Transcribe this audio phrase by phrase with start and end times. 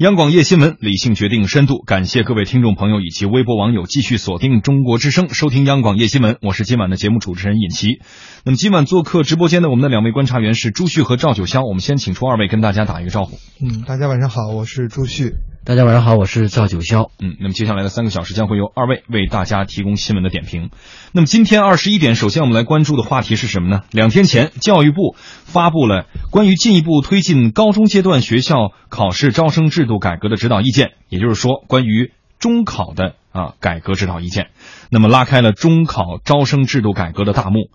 [0.00, 1.82] 央广夜新闻，理性决定深度。
[1.82, 6.38] 感谢各位听众朋友以及微博网友继续锁定中国之声，收听央广夜新闻。
[6.40, 8.00] 我是今晚的节目主持人尹奇。
[8.42, 11.66] 那么今晚做客直播间的我们的两位观察员是朱旭和赵九霄。
[11.68, 13.36] 我们先请出二位跟大家打一个招呼。
[13.60, 15.34] 嗯，大家晚上好，我是朱旭。
[15.62, 17.10] 大家晚上好，我是赵九霄。
[17.20, 20.70] 嗯，那么接下来的三个小时将会由二位为大家提供新闻的点评。
[21.12, 23.82] 那么今天二十一点，首先我们来关注的话题是什么呢？
[23.90, 34.48] 两天前，教育部发布了关于进一步推进高中阶段学校考试招生制度改革的指导意见，也就是说，关于中考的啊改革指导意见。
[34.90, 37.70] 那么拉开了中考招生制度改革的大幕。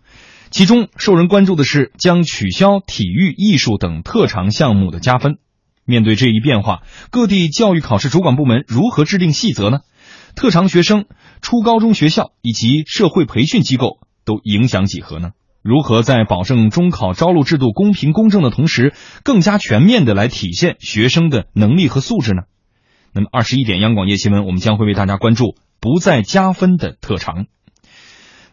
[0.50, 5.38] 其中受人关注的是将取消体育、艺术等特长项目的加分。
[5.86, 6.82] 面对这一变化，
[7.12, 9.80] 各地教育考试主管部门如何制定细则呢？
[10.36, 11.06] 特长学生、
[11.42, 15.32] 初高中学校以及社会培训机构都影响几何呢？
[15.62, 22.44] 如何在保证中考招录制度公平公正的同时，更加全面的来体现学生的能力和素质呢？
[23.14, 27.46] 那么，二十一点央广夜新闻，我们将会为大家关注不再加分的特长。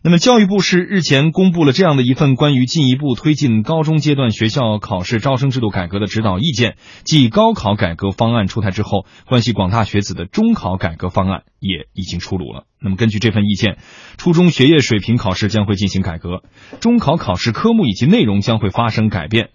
[0.05, 6.75] 那么，教育部是日前公布了这样的一份关于进一步推进高中阶段学校考试招生制度改革的指导意见。
[7.05, 12.65] 继高考改革方案出台之后，关系广大学子的中考改革方案也已经出炉了。
[12.81, 13.79] 那么，根据这份意见，
[14.19, 16.43] 初中学业水平考试将会进行改革，
[16.81, 19.51] 中考考试科目以及内容将会发生改变。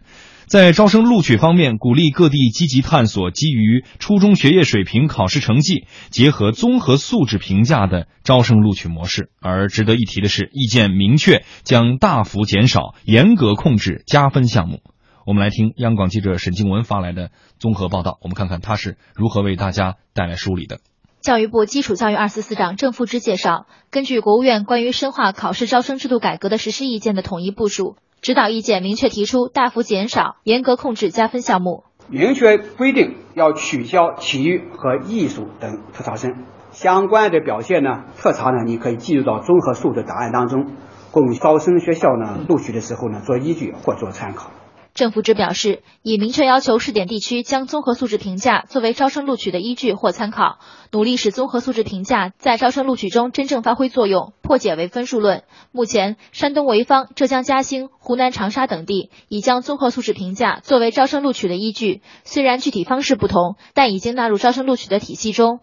[0.48, 9.30] 在招生录取方面，鼓励各地积极探索基于初中学业水平考试成绩结合综合素质评价的招生录取模式。
[9.42, 14.80] 而值得一提的是，意见明确将大幅减少、严格控制加分项目。
[15.26, 20.80] 我们来听央广记者沈静文发来的综合报道，我们看看他是如何为大家带来梳理的。
[21.20, 27.98] 教育部基础教育二司司长郑富芝介绍，根据国务院关于深化考试招生制度改革的实施意见的统一部署。
[28.22, 40.66] 指导意见明确提出，大幅减少、严格控制加分项目，明确规定要取消体育和艺术等特长生相关的表现呢，特长呢，你可以计入到综合素质档案当中，
[41.12, 44.52] 供招生学校呢录取的时候呢做依据或做参考。
[44.98, 50.58] 政府只表示，已明确要求试点地区将综合素质评价作为招生录取的依据或参考，
[50.92, 55.44] 努力使综合素质评价在招生录取中真正发挥作用，破解为分数论。
[55.72, 65.60] 目前，山东潍坊、浙江嘉兴、湖南长沙等地已将综合素质评价作为招生录取的依据，虽然具体方式不同，但已经纳入招生录取的体系中。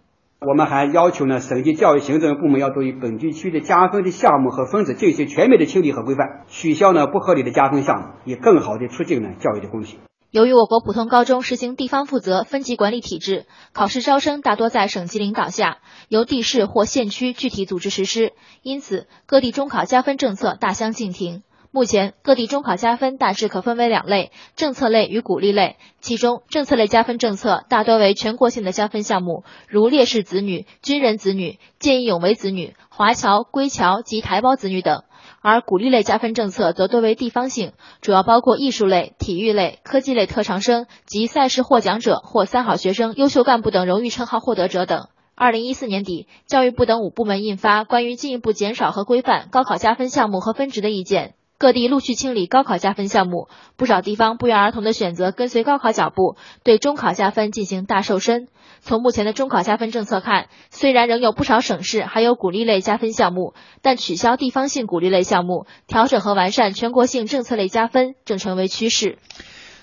[0.46, 10.00] 我们还要求呢，省级教育行政部门要对本地区的加分的项目和分子进行全面的清理和规范，取消呢不合理的加分项目，以更好的促进呢教育的公平。
[10.30, 15.78] 由于我国普通高中实行地方负责分级管理体制，考试招生大多在省级领导下，
[16.08, 18.32] 由地市或县区具体组织实施，
[18.62, 21.42] 因此各地中考加分政策大相径庭。
[21.74, 25.74] 目前，各地中考加分大致可分为两类：政策类与鼓励类。
[26.00, 35.00] 其中，政策类加分政策大多为全国性的加分项目，如烈士子女、军人子女、见义勇为子女、华侨、归侨及台胞子女等；
[35.40, 45.08] 而鼓励类加分政策则多为地方性，主要包括艺术类、体育类、科技类特长生及赛事获奖者或三好学生、优秀干部等荣誉称号获得者等。
[45.34, 51.34] 二零一四年底，教育部等五部门印发《关于进一步减少和规范高考加分项目和分值的意见》。
[51.64, 53.48] 各地陆续清理高考加分项目，
[53.78, 58.48] 不少地方不约而同的选择跟随高考脚步，对中考加分进行大瘦身。
[58.82, 69.16] 从目前的中考加分政策看，虽然仍有不少省市还有鼓励类加分项目，但取消地方性鼓励类项目，调整和完善全国性政策类加分正成为趋势。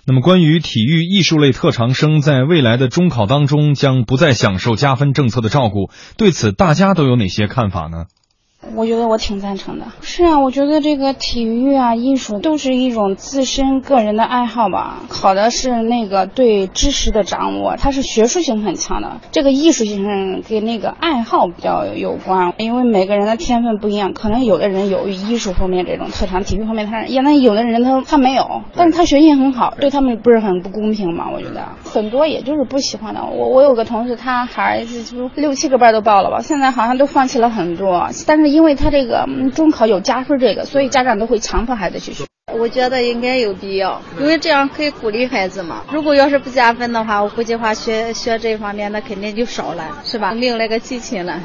[0.06, 8.06] 那么，关于体育艺术类特长生在未来的中考当中将不再享受加分政策的照顾，对此大家都有哪些看法呢？
[8.76, 9.86] 我觉得我挺赞成的。
[10.02, 15.00] 是啊，我觉得这个体育啊、艺术都是一种自身个人的爱好吧。
[15.10, 19.20] 考的是那个对知识的掌握，它是学术性很强的。
[19.32, 31.30] 这个艺术性跟那个爱好比较有关，因为每个人的天分不一样，可能有的人有艺术方面这种特长，体育方面他也那有的人他他没有，但是他学习很好，对他们不是很不公平嘛？
[31.34, 33.26] 我觉得很多也就是不喜欢的。
[33.26, 38.51] 我我有个同事，他孩子就六七个班都报了吧，现在好像都放弃了很多，但是。
[38.52, 42.26] 因为他这个中考有加分，这个所以家长都会强迫孩子去学。
[42.54, 45.84] 我觉得应该有必要，因为这样可以鼓励孩子嘛。
[45.92, 50.34] 如果要是不加分的话，我估计话学学这方面那肯定就少了，是吧？
[50.34, 51.40] 没有那个激情了。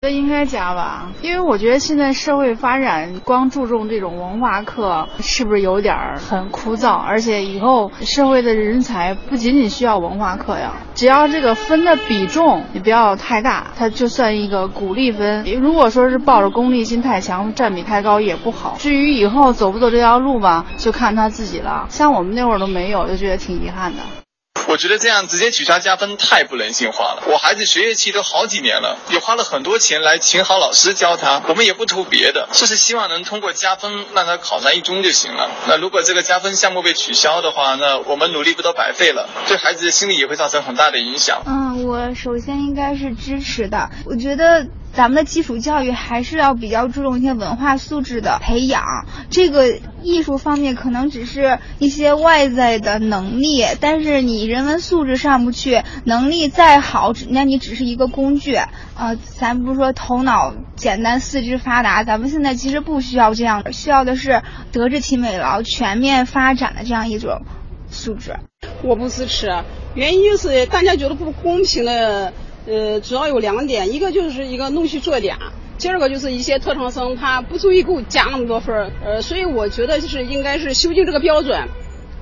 [0.00, 6.92] 这应该加吧，因为我觉得现在社会发展光注重这种文化课，是不是有点很枯燥？
[6.92, 15.44] 而且以后社会的人才不仅仅需要文化课呀，只要这个分的比重也不要太大，它就算一个鼓励分。
[15.60, 18.76] 如果说是抱着功利心太强，占比太高也不好。
[18.78, 21.86] 至于以后走不走这条路吧，就看他自己了。
[21.90, 23.98] 像我们那会儿都没有，就觉得挺遗憾的。
[24.66, 27.22] 我觉得这样直接取消加分太不人性化了。
[27.26, 35.50] 我孩子学业期都好几年了，也花了很多钱来请好老师教他，我们也不图别的，就是希望能通过加分让他考上一中就行了。
[35.66, 39.28] 那如果这个加分项目被取消的话，那我们努力不都白费了？
[39.46, 41.42] 对孩子的心理也会造成很大的影响。
[41.46, 43.90] 嗯，我首先应该是支持的。
[44.04, 44.66] 我觉得
[44.98, 49.06] 咱们的基础教育还是要比较注重一些文化素质的培养。
[49.30, 58.56] 这个艺术方面可能只是一些外在的能力，但是你人文素质上不去，能力再好，那你只是一个工具。
[58.96, 64.42] 呃，咱不是说头脑简单、四肢发达，咱们现在其实不需要这样，需要的是
[64.72, 67.42] 德智体美劳全面发展的这样一种
[67.88, 68.34] 素质。
[68.82, 69.62] 我不支持，
[69.94, 72.32] 原因就是大家觉得不公平的，
[72.68, 75.38] 呃，主要有两点，一个就是一个弄虚作假，
[75.78, 81.66] 第二个就是一些特长生他不注意给我加那么多分儿呃，所以我觉得就是应该是修订这个标准，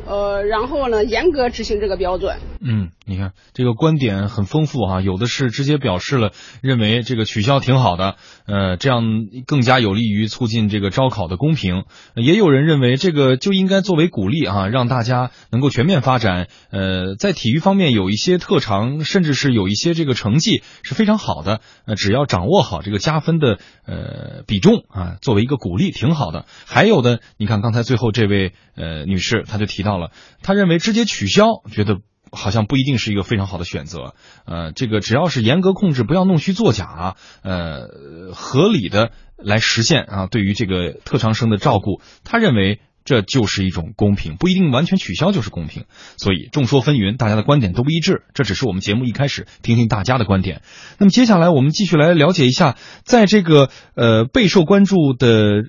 [0.06, 2.38] 呃，然后呢严格执行这个标准。
[2.60, 6.32] 嗯，你看这个观点很丰富哈，有的是直接表示了
[6.62, 8.16] 认为这个取消挺好的，
[8.46, 9.02] 呃，这样
[9.46, 11.84] 更加有利于促进这个招考的公平。
[12.14, 16.48] 也有人认为这个就应该作为鼓励啊，让大家能够全面发展。
[16.70, 26.46] 呃，在体育方面有一些特长，甚至是有一些这个成绩是非常好的，呃，只要掌握好这个加分的呃比重啊，作为一个鼓励挺好的。
[26.66, 30.12] 还有的，你看刚才最后这位呃女士，她就提到了，
[30.42, 31.98] 他认为直接取消，觉得。
[32.32, 34.14] 好像不一定是一个非常好的选择，
[34.46, 45.84] 呃，这个只要是严格控制，不要弄虚作假，呃，合理的来实现啊，对于这个特长生的照顾，他认为这就是一种公平，不一定完全取消就是公平。
[46.18, 50.62] 所以众说纷纭，大家的观点都不一致，这只是我们节目一开始听听大家的观点。
[50.98, 55.62] 那么接下来我们继续来了解一下，在这个呃备受关注的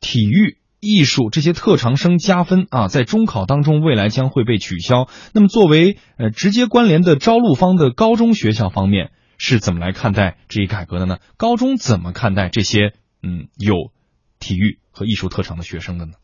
[0.00, 0.58] 体育。
[0.82, 5.08] 艺术这些特长生加分啊，在中考当中未来将会被取消。
[5.32, 11.18] 那么，作为呃直接关联的招录方的高中学校方面是怎么来看待这一改革的呢？
[11.36, 13.92] 高中怎么看待这些嗯有
[14.40, 16.14] 体育和艺术特长的学生的呢？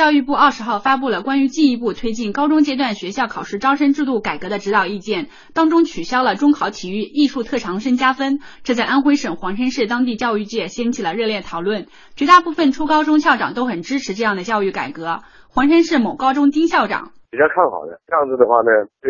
[0.00, 11.86] 教育部二十号发布了关于进一步推进高中阶段学校考试招生制度改革的指导意见，当中取消了中考体育、艺术特长生加分，这在安徽省黄山市当地教育界掀起了热烈讨论。
[12.16, 15.20] 绝大部分初高中校长都很支持这样的教育改革。
[15.50, 17.10] 黄山市某高中丁校长。
[17.30, 19.08] 比较看好的，这样子的话呢，对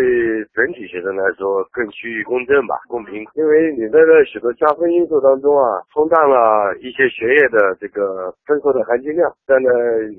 [0.53, 3.25] 整体学生来说更趋于公正吧，公平。
[3.33, 9.71] 因为你在这许多加分因素当中啊，冲淡了一些学业的这个分数的含金量，但呢，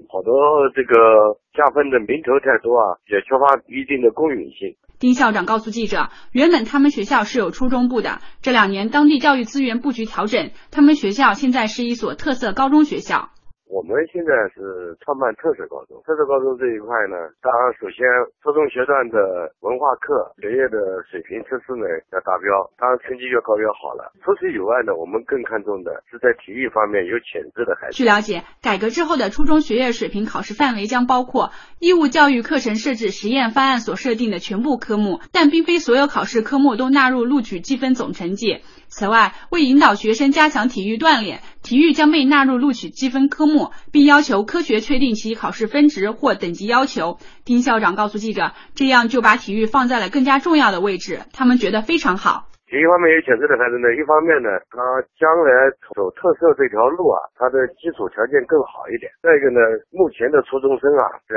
[0.10, 0.34] 好多
[0.74, 4.76] 这个加分的名头太多啊，也缺乏一定的公允性。
[4.98, 13.30] 丁校长告诉记者，原本他们学校是有初中部的，这两年当地教育资源布局调整，他们学校现在是一所特色高中学校。
[13.72, 18.04] 我们现在是创办特色高中，特色高中这一块呢，当然首先
[18.44, 24.12] 初中学段的文化课学业的水平测试呢要达标，当然成绩越高越好了。
[24.20, 27.96] 除此以外呢，我们更看重的是在体育方面有潜质的孩子。
[27.96, 38.60] 据了解，改革之后的初中学业水平考试范围将包括义务教育课程设置实验方案所设定的全部科目，但并非所有考试科目都纳入录取积分总成绩。
[38.94, 47.18] 此外，为引导学生加强体育锻炼，体育将被纳入录取积分科目，并要求科学确定其考试分值或等级要求。
[47.46, 52.51] 丁校长告诉记者，这样就把体育放在了更加重要的位置，他们觉得非常好。
[52.72, 54.80] 体育方面有潜质的孩子呢，一方面呢，他
[55.20, 55.52] 将来
[55.92, 59.12] 走特色这条路啊，他的基础条件更好一点。
[59.22, 59.60] 再一个呢，
[59.92, 61.36] 目前的初中生啊，在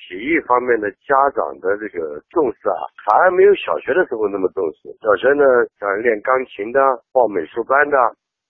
[0.00, 4.88] 体育方面的家长的这个重视啊，反而没有小学的时候那么重视。
[5.04, 5.44] 小学呢，
[5.78, 6.80] 像练钢琴的、
[7.12, 7.98] 报美术班的、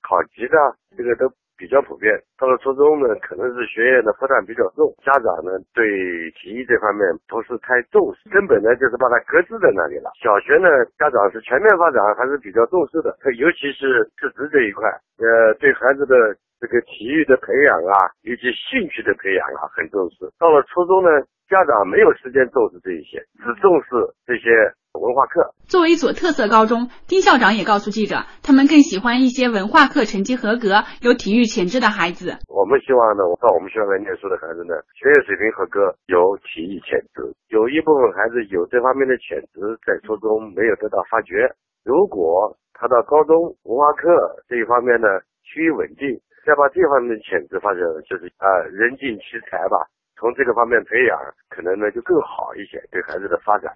[0.06, 0.56] 考级的，
[0.96, 1.26] 这个都。
[1.60, 5.84] 比较普遍，到了初中呢，可能是学业的负担比较重，家长呢对
[6.40, 10.08] 体育这方面不是太重视，根本呢就是把它搁置在那里了。
[10.16, 14.88] 小学呢，家长是全面发展还是比较重视的，尤其是自职这一块，
[15.20, 16.16] 呃，对孩子的
[16.56, 20.24] 这个体育的培养啊，以及兴趣的培养啊，很重视。
[20.40, 21.10] 到了初中呢，
[21.46, 23.88] 家长没有时间重视这一些，只重视
[24.24, 24.48] 这些。
[24.98, 32.38] 文化课作为一所特色高中，丁校长也告诉记者，他们更喜欢一些文化课成绩合格、有体育潜质的孩子。
[32.50, 37.22] 我们希望呢，到我们学校来念书的孩子呢，学业水平合格，有体育潜质。
[37.54, 41.46] 有一部分孩子有这方面的潜质，在初中没有得到发掘。
[41.86, 44.10] 如果他到高中文化课
[44.50, 45.06] 这一方面呢
[45.46, 46.10] 趋于稳定，
[46.42, 47.80] 再把这方面的潜质发展，
[48.10, 49.86] 就是啊人尽其才吧，
[50.18, 51.14] 从这个方面培养，
[51.46, 53.70] 可能呢就更好一些，对孩子的发展。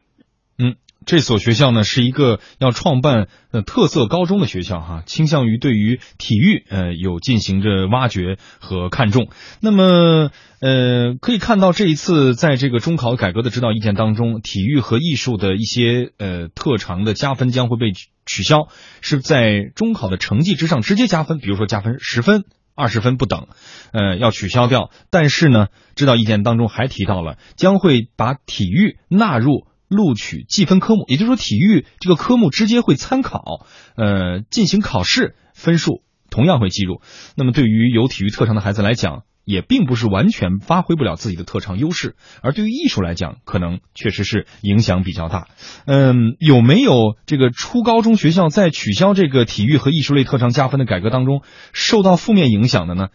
[0.59, 0.75] 嗯。
[1.07, 9.29] 这所学校呢是一个要创办呃特色高中的学校哈，倾向于对于体育呃有进行着挖掘和看重。
[9.61, 10.31] 那么
[10.61, 17.93] 呃可以看到这一次在这个中考改革的指导意见当中，体育和艺术的一些呃特长的加分将会被
[18.27, 18.69] 取消，
[19.01, 22.45] 是在中考的成绩之上直接加分，比如说加分十分。
[22.77, 23.47] 二十分不等，
[23.93, 24.91] 呃，要取消掉。
[25.09, 37.01] 但是呢，指导意见当中还提到了，将会把体育纳入录取计分科目，也就是说，体育这个科目直接会参考，呃，进行考试，分数同样会计入。
[37.37, 45.49] 那么，对于有体育特长的孩子来讲，也并不是完全发挥不了自己的特长优势，而对于艺术来讲，可能确实是影响比较大。
[45.85, 53.09] 嗯，有没有这个初高中学校在取消这个体育和艺术类特长加分的改革当中受到负面影响的呢？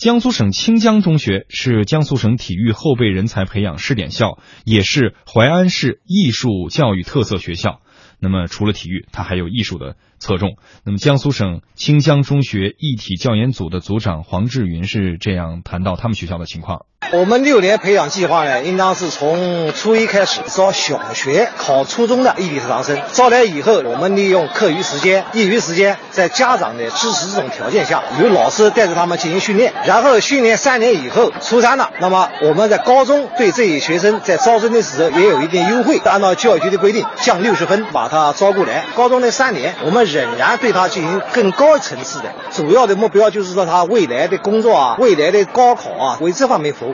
[0.00, 7.82] 江苏省清江中学是江苏省体育后备人才培养试点校，也是淮安市艺术教育特色学校。
[8.18, 10.56] 那么除了体育，它还有艺术的侧重。
[10.86, 16.86] 那么江苏省清江中学艺体教研组的组长黄志云是这样谈到他们学校的情况。
[17.12, 38.84] 我们六年培养计划呢，应当是从初一开始招小学考初中的艺体特长生，招来以后，我们利用课余时间、业余时间，在家长的支持这种条件下，由老师带着他们进行训练，然后训练三年以后，初三了，那么我们在高中对这些学生在招生的时候也有一定优惠，按照教育局的规定降六十分把他招过来。
[38.94, 46.89] 高中的三年，我们仍然对他进行更高层次的，主要的目标就是说他未来的工作啊，未来的高考啊，为这方面服务。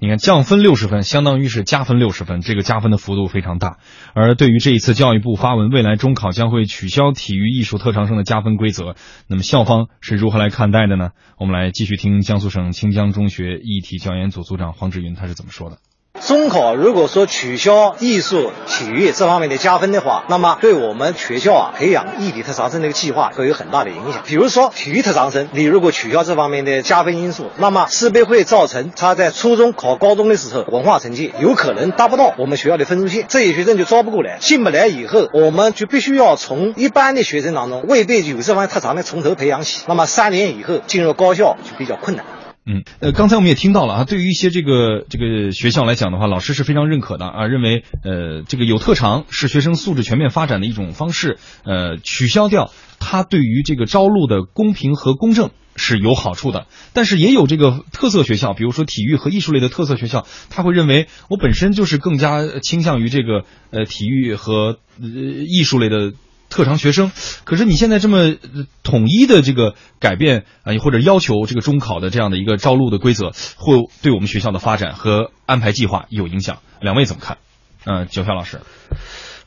[0.00, 3.78] 你看，降分六十分，相当于是加分六十分，这个加分的幅度非常大。
[4.14, 8.94] 而对于这一次教育部发文，未来中考将会取消体育艺术特长生的加分规则，
[9.26, 11.10] 那么校方是如何来看待的呢？
[11.36, 15.78] 我们来继续听江苏省清江中学艺体教研组组长黄志云他是怎么说的。
[16.20, 24.22] 中考如果说取消艺术、体育这方面的加分的话，那么对我们学校啊培养艺体特长生这个计划会有很大的影响。
[24.26, 42.24] 比如说体育特长生，你如果取消这方面的加分因素，那么势必会造成他在初中考高中的时候文化成绩有可能达不到我们学校的分数线，这些学生就招不过来，进不来以后，我们就必须要从一般的学生当中未必有这方面特长的从头培养起，那么三年以后进入高校就比较困难。
[42.70, 52.70] 嗯，呃，刚才我们也听到了啊，对于一些这个这个学校来讲的话，老师是非常认可的啊，认为呃这个有特长是学生素质全面发展的一种方式，呃，取消掉
[53.00, 56.66] 它对于这个招录的公平和公正是有好处的。
[56.92, 66.12] 但是也有这个特色学校，比如说体育和艺术类的特色学校，他会认为我本身就是更加倾向于这个呃体育和呃艺术类的。
[66.48, 67.12] 特长学生，
[67.44, 68.34] 可是你现在这么
[68.82, 76.58] 统一的这个改变啊，或者要求这个中考的这样的一个招录的规则，会对我们学校的发展和安排计划有影响。
[76.80, 77.38] 两位怎么看？
[77.84, 78.60] 嗯，九霄老师。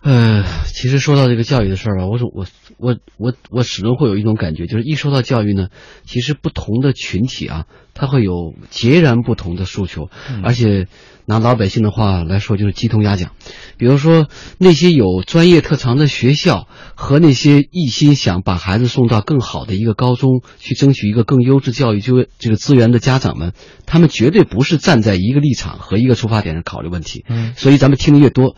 [0.04, 5.68] 呃，其实说到这个教育的事儿吧，我我我我我始终会有一种感觉，就是一说到教育呢，
[6.06, 7.66] 其实不同的群体啊，
[8.02, 10.10] 他会有截然不同的诉求，
[10.44, 10.88] 而且
[11.26, 13.30] 拿老百姓的话来说，就是鸡同鸭讲。
[13.78, 14.28] 比如说
[14.58, 23.54] 那些有专业特长的学校和那些一心想把孩子送到更好的一个高中去争取一个更优质教育就这个资源的家长们，
[23.86, 27.24] 他们绝对不是站在一个立场和一个出发点上考虑问题。
[27.30, 28.56] 嗯，所以咱们听的越多。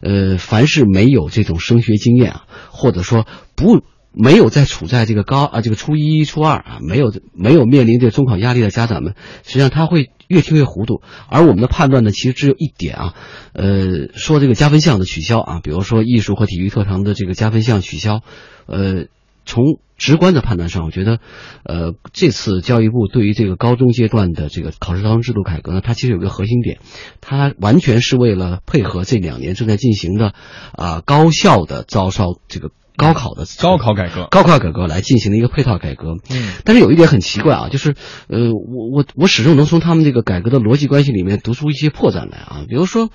[0.00, 3.26] 呃，凡是没有这种升学经验啊，或者说
[3.56, 3.82] 不
[4.18, 11.02] 没有在处在这个高啊这个初一初二啊，没有没有面临这中考压力的家长们，实际上他会越听越糊涂。
[11.28, 13.14] 而我们的判断呢，其实只有一点啊，
[13.52, 18.22] 呃，说这个加分项的取消啊，比如说艺术和体育特长的这个加分项取消，
[18.66, 19.06] 呃。
[19.46, 21.20] 从直观的判断上，我觉得，
[21.64, 26.80] 呃，这次教育部对于这个高中阶段的这个考试招生制度改革呢，它其实有个核心点，
[27.22, 30.34] 它完全是为了配合这两年正在进行的
[30.72, 36.16] 啊高校的招招这个高考的高考改革，高考改革来进行的一个配套改革。
[36.28, 37.94] 嗯，但是有一点很奇怪啊，就是
[38.28, 43.08] 呃，我我我始终能从他们这个改革的逻辑关系里面读出一些破绽来啊，比如说。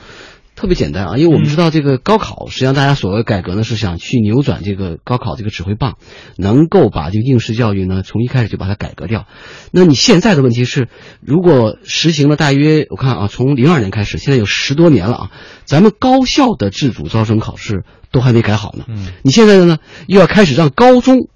[0.61, 5.97] 特别简单啊，因为我们知道这个高考，实际上大家所谓改革呢，是想去扭转这个高考这个指挥棒，
[6.37, 9.25] 能够把这个应试教育呢从一开始就把它改革掉。
[9.71, 10.87] 那你现在的问题是，
[11.19, 15.31] 如果实行了大约我看啊，从零二年开始，现在有十多年了啊，
[15.65, 18.85] 咱们高校的自主招生考试都还没改好呢。
[18.87, 21.27] 嗯，你现在呢又要开始让高中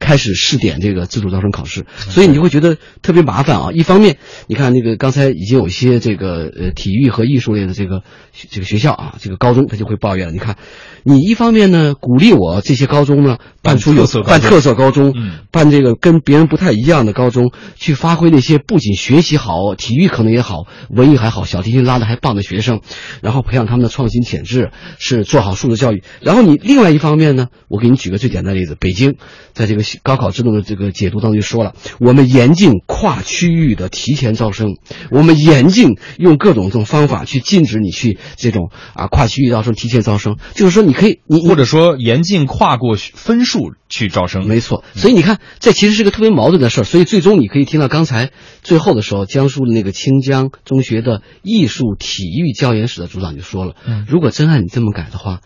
[0.00, 3.68] 开始试点这个自主招生考试，所以你就会觉得特别麻烦啊。
[3.72, 4.16] 一方面，
[4.48, 8.02] 你看那个刚才已经有一些这个呃体育和艺术类的这个
[8.32, 10.32] 这个学校啊，这个高中他就会抱怨了。
[10.32, 10.56] 你看，
[11.04, 15.14] 你一方面呢鼓励我这些高中呢办出有办特色高中，
[15.52, 22.80] 办这个跟别人不太一样的高中，去发挥那些不仅学习好、体育可能也好、文艺还好、小提琴拉的还棒的学生，
[23.20, 26.02] 然后培养他们的创新潜质，是做好素质教育。
[26.22, 29.16] 然后你另外一方面呢，我给你举个最简单的例子，北京
[29.52, 34.76] 在这个高考制度的这个解读当中就说了，我们严禁跨区域的提前招生，
[35.10, 44.84] 我们严禁用各种这种方法去禁止你去这种啊跨区域招生、提前招生，就是说你可以你或者说严禁跨过分数去招生，没错。
[44.94, 46.84] 所以你看，这其实是个特别矛盾的事儿。
[46.84, 48.30] 所以最终你可以听到刚才
[48.62, 53.74] 最后的时候，江苏的那个清江中学的艺术体育教研室的组长就说了，
[54.06, 55.40] 如果真按你这么改的话。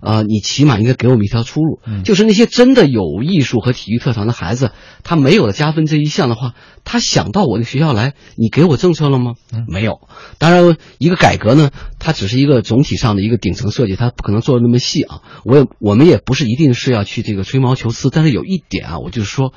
[0.00, 9.34] 啊，你起码应该给我们一条出路，就是那些真的有艺术和体育特长的孩子，他没有了加分这一项的话，他想到我的学校来，你给我政策了吗？
[9.68, 10.00] 没有。
[10.38, 15.20] 当然，一个改革呢，它只是一个总体上的一个顶层设计，它不可能做的那么细啊。
[15.44, 19.52] 我也我们也不是一定是要去这个吹毛求疵，但是有一点啊，我就是说。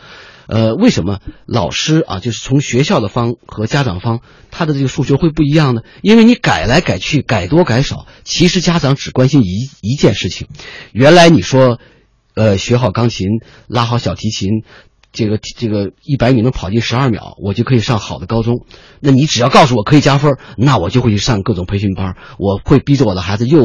[0.52, 4.20] 呃，为什么老师啊，就是从学校的方和家长方，
[4.52, 5.82] 他的这个数学会不一样呢？
[6.02, 10.50] 因为你改来改去，改多改少，其实家长只关心一一件事情。
[10.92, 11.80] 原来你说，
[12.36, 13.30] 呃，学好钢琴，
[13.68, 14.64] 拉好小提琴。
[15.12, 18.66] 这个这个一百米能跑进十二秒，我就可以上好的高中。
[19.00, 22.16] 那你只要告诉我可以加分，那我就会去上各种培训班。
[22.38, 23.60] 我会逼着我的孩子又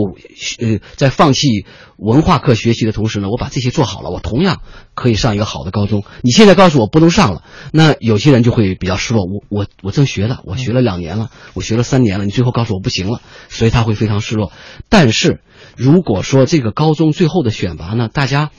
[0.59, 1.65] 呃在放弃
[1.97, 4.61] 文化课学习的同时呢，我把这些做好了，我同样
[4.95, 6.03] 可以上一个好的高中。
[6.23, 9.25] 你现在告诉我不能上了，那有些人就会比较失落。
[9.25, 14.50] 我我我正学了，我学了两年了，我学了三年了，你最后告诉我不行了，所以他会非常失落。
[14.88, 15.41] 但是
[15.76, 18.50] 如果说这个高中最后的选拔呢，大家。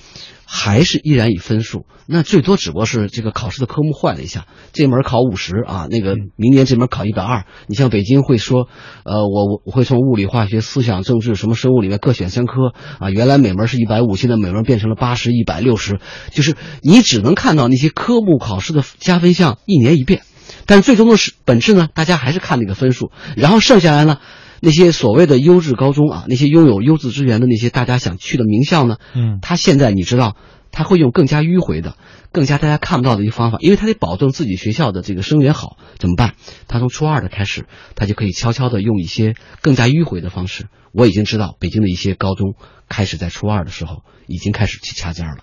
[0.49, 7.45] 还是依然以分数，那最多只不过是这个考试的科目换了一下，这门考五十啊，那个明年这门考一百二。
[7.67, 8.69] 你像北京会说，
[9.03, 15.99] 呃，我我我会从物理、化学、思想、政治什么生物里面各选三科啊，原来每门是一百五，现在每门变成了八十一百六十，
[16.31, 20.21] 就是你只能看到那些科目考试的加分项一年一变，
[20.65, 24.19] 但最终的是本质呢，大家还是看那个分数，然后剩下来呢。
[24.61, 28.97] 那些所谓的优质高中啊，那些拥有优质资源的那些大家想去的名校呢？
[29.15, 30.35] 嗯，他现在你知道，
[30.71, 31.95] 他会用更加迂回的、
[32.31, 36.33] 更加大家看不到的一个方法，因为他得保证自己学校的这个生源好，怎么办？
[36.67, 40.67] 他从初二的开始，他就可以悄悄的用一些更加迂回的方式。
[40.91, 42.55] 我已经知道，北京的一些高中
[42.89, 45.37] 开始在初二的时候已经开始去掐尖了。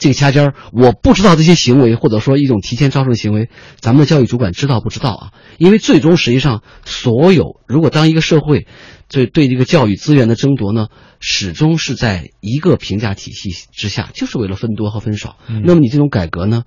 [0.00, 5.32] 这个掐尖儿，我不知道这些行为，或者说一种提前招生行为，咱们的教育主管知道不知道啊？
[5.58, 8.66] 因为最终实际上，所有如果当一个社会
[9.08, 10.88] 对对这个教育资源的争夺呢，
[11.20, 15.36] 始终是在一个评价体系之下，就是为了分多和分少。
[15.46, 16.62] 那么你这种改革呢，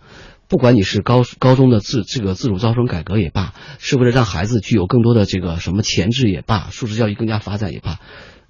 [0.48, 7.98] 不管你是高高中的自这个自主招生改革也罢，是为了让孩子具有更多的这个什么潜质也罢，素质教育更加发展也罢。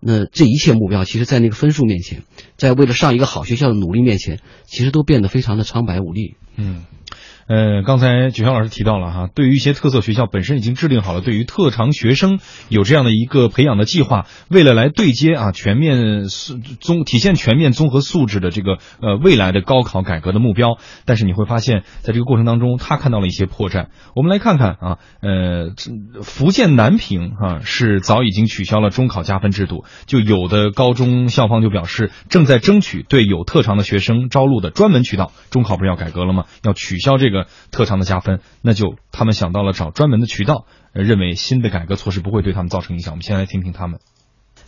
[0.06, 2.24] 那这一切目标，其实，在那个分数面前，
[2.58, 6.36] 在为了上一个好学校的努力面前，其实都变得非常的苍白无力。
[6.58, 6.84] 嗯。
[7.48, 16.28] 呃，刚才九霄老师提到了哈，对于一些特色学校本身已经制定好了，对于特长学生有这样的一个培养的计划，为了来对接啊全面
[16.80, 20.78] 综体现全面综合素质的这个呃未来的高考改革的目标。
[21.04, 23.88] 但是你会发现在这个过程当中，他看到了一些破绽。
[24.16, 25.74] 我们来看看啊，呃，
[26.22, 35.34] 福建南平哈是早已经取消了中考加分制度，就有的高中校方就表示正在争取对有特长的学生招录的专门渠道。
[35.50, 36.46] 中考不是要改革了吗？
[36.64, 37.33] 要取消这个。
[37.34, 43.12] 个特长的加分，那就他们想到了找专门的渠道，认为新的改革措施不会对他们造成影响。
[43.14, 44.00] 我们先来听听他们。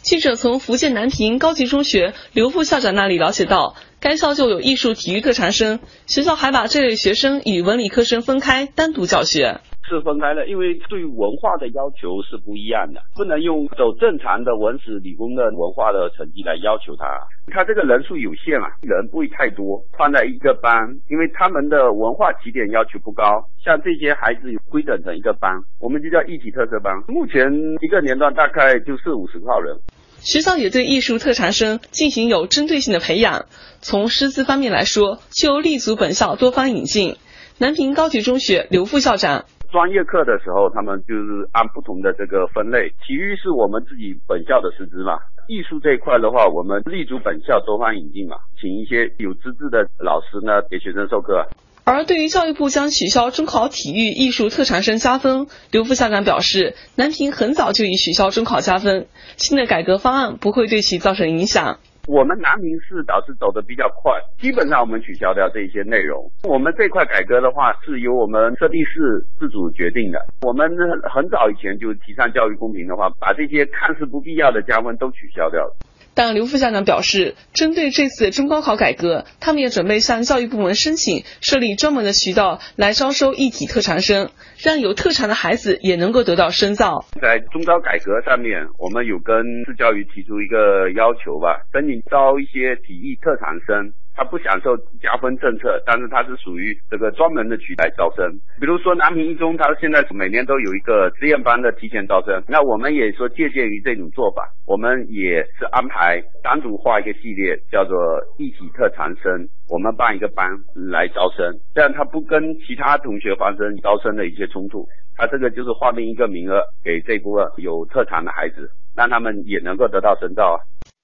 [0.01, 9.62] 记者从福建南平高级中学刘副校长那里了解到，该校就有艺术体育特长生，学校还把这类学生与文理科生分开单独教学。
[9.88, 17.06] 是分开的，因为对文化的要求是不一样的，不能用走正常的文史理工的文化的成绩来要求他。
[17.54, 20.74] 他这个人数有限啊，人不会太多，放在一个班，
[21.10, 23.24] 因为他们的文化起点要求不高，
[23.63, 26.91] 像这些孩子有规整成一个班，我们就叫一体特色班。
[27.08, 29.78] 目前一个年段大概就四五十号人。
[30.17, 33.45] 学校也对艺术特长生进行有针对性的培养，
[33.82, 37.17] 从师资方面来说，就立足本校多方引进。
[37.60, 39.45] 南平高级中学刘副校长。
[39.75, 42.88] 专业课的时候，他们就是按不同的这个分类。
[43.03, 51.45] 体育是我们自己本校的师资嘛，艺术这一块的话，我们立足本校多方引进嘛，请一些有资质的老师呢给学生授课。
[51.83, 61.79] 而对于教育部将取消中考体育艺术特长生加分，刘副校长表示，南平很早就已取消中考加分，新的改革方案不会对其造成影响。
[62.08, 66.30] 我们南宁市倒是走的比较快，基本上我们取消掉这一些内容。
[66.44, 70.24] 我们这块改革的话，是由我们设地市自主决定的。
[70.41, 70.70] 我们
[71.10, 75.76] 很早以前就提倡教育公平的话，把这些看似不必要的加分都取消掉了。
[76.15, 87.06] 但刘副校长表示，针对这次中高考改革，他们也准备向教育部门申请设立专门的渠道来招收艺体特长生，让有特长的孩子也能够得到深造。
[87.21, 89.36] 在中高改革上面，我们有跟
[89.67, 93.93] 市教育提出一个要求吧，申请招一些体育特长生。
[94.15, 98.32] 他不享受加分政策，但是他是属于这个专门的渠来招生。
[98.60, 102.41] 比如说南平一中，他现在每年都有一个实验班的提前招生。
[102.47, 107.95] 那我们也说借鉴于这种做法，我们也是安排单独画一个系列，叫做
[108.38, 110.49] 一体特长生，我们办一个班
[110.89, 114.88] 来招生，这样他不跟其他同学发生招生的一些冲突。
[115.17, 120.60] 他这个就是划定一个名额给这部分有特长的孩子，让他们也能够得到深造啊。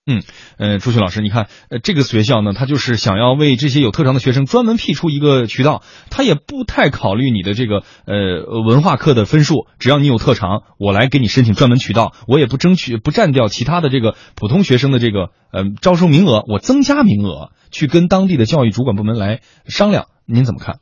[0.07, 0.23] 嗯，
[0.57, 20.79] 呃，朱旭老师，你看，呃，这个学校呢，他就是想要为这些有特长的学生专门辟出一个渠道，他也不太考虑你的这个呃文化课的分数，只要你有特长，我来给你申请专门渠道，我也不争取不占掉其他的这个普通学生的这个呃招收名额，我增加名额，去跟当地的教育主管部门来商量，您怎么看？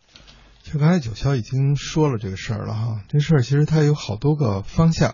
[0.64, 5.14] 就刚才九霄已经说了这个事儿了哈，这事儿其实它有好多个方向。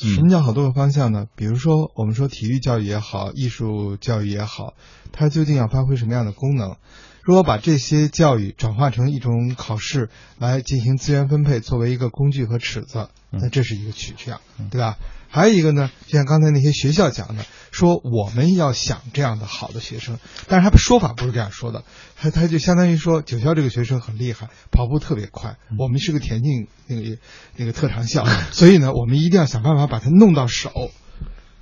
[0.00, 1.26] 什么叫好多个方向呢？
[1.34, 4.74] 比如说，我们说体育教育也好，艺术教育也好，
[5.10, 6.76] 它究竟要发挥什么样的功能？
[7.22, 10.08] 如果把这些教育转化成一种考试
[10.38, 14.96] 来进行资源分配，作为一个工具和尺子，那这是一个取向，对吧？
[15.28, 21.84] 还有一个呢，就像刚才那些学校讲的，说我们要想这样的好的学生，但是他说法不是这样说的，
[22.16, 27.18] 他他就相当于说九霄这个学生很厉害，跑步特别快，我们是个田径那个
[27.56, 30.90] 那个特长校，所以呢，我们一定要想办法把他弄到手。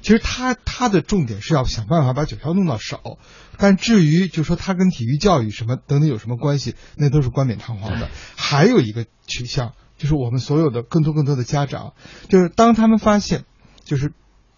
[0.00, 3.18] 其实他他的重点是要想办法把九霄弄到手，
[3.58, 8.08] 但至于就说他跟体育教育什么等等有什么关系，那都是冠冕堂皇的。
[8.36, 11.94] 还有一个取向，就是我们所有的更多更多的家长，
[12.28, 13.44] 就是当他们发现。
[13.84, 14.12] 就是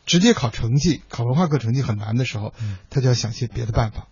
[0.08, 2.52] 直接考成绩，考文化课成绩很难的时候，
[2.90, 4.08] 他就要想些别的办法。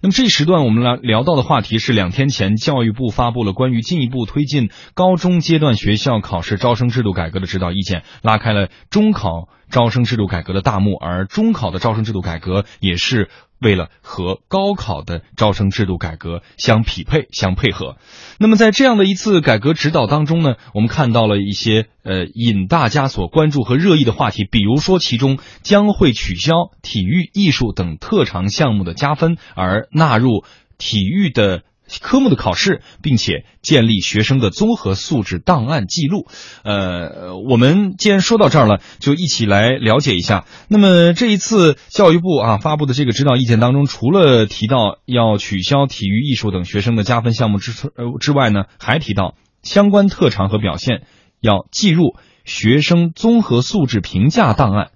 [0.00, 13.28] 那么这一时段我们来聊到的话题是两天前教育部发布了关于进一步推进高中阶段学校考试招生制度改革的指导意见，拉开了中考招生制度改革的大幕，而中考的招生制度改革也是。
[13.60, 17.96] 为了和高考的招生制度改革相匹配、相配合，
[18.38, 30.44] 那么在这样的一次改革指导当中呢，我们看到了一些呃引大家所关注和热议的话题，比如说其中将会取消体育、艺术等特长项目的加分，而纳入
[30.78, 31.62] 体育的。
[32.00, 36.26] 科目的考试，并且建立学生的综合素质档案记录。
[36.62, 40.44] 呃，我们既然说到这儿了，就一起来了解一下。
[40.68, 51.02] 那么这一次教育部啊发布的这个指导意见当中，除了提到要取消体育、艺术等学生的加分项目之呃之外呢，还提到相关特长和表现
[51.40, 54.90] 要记入学生综合素质评价档案。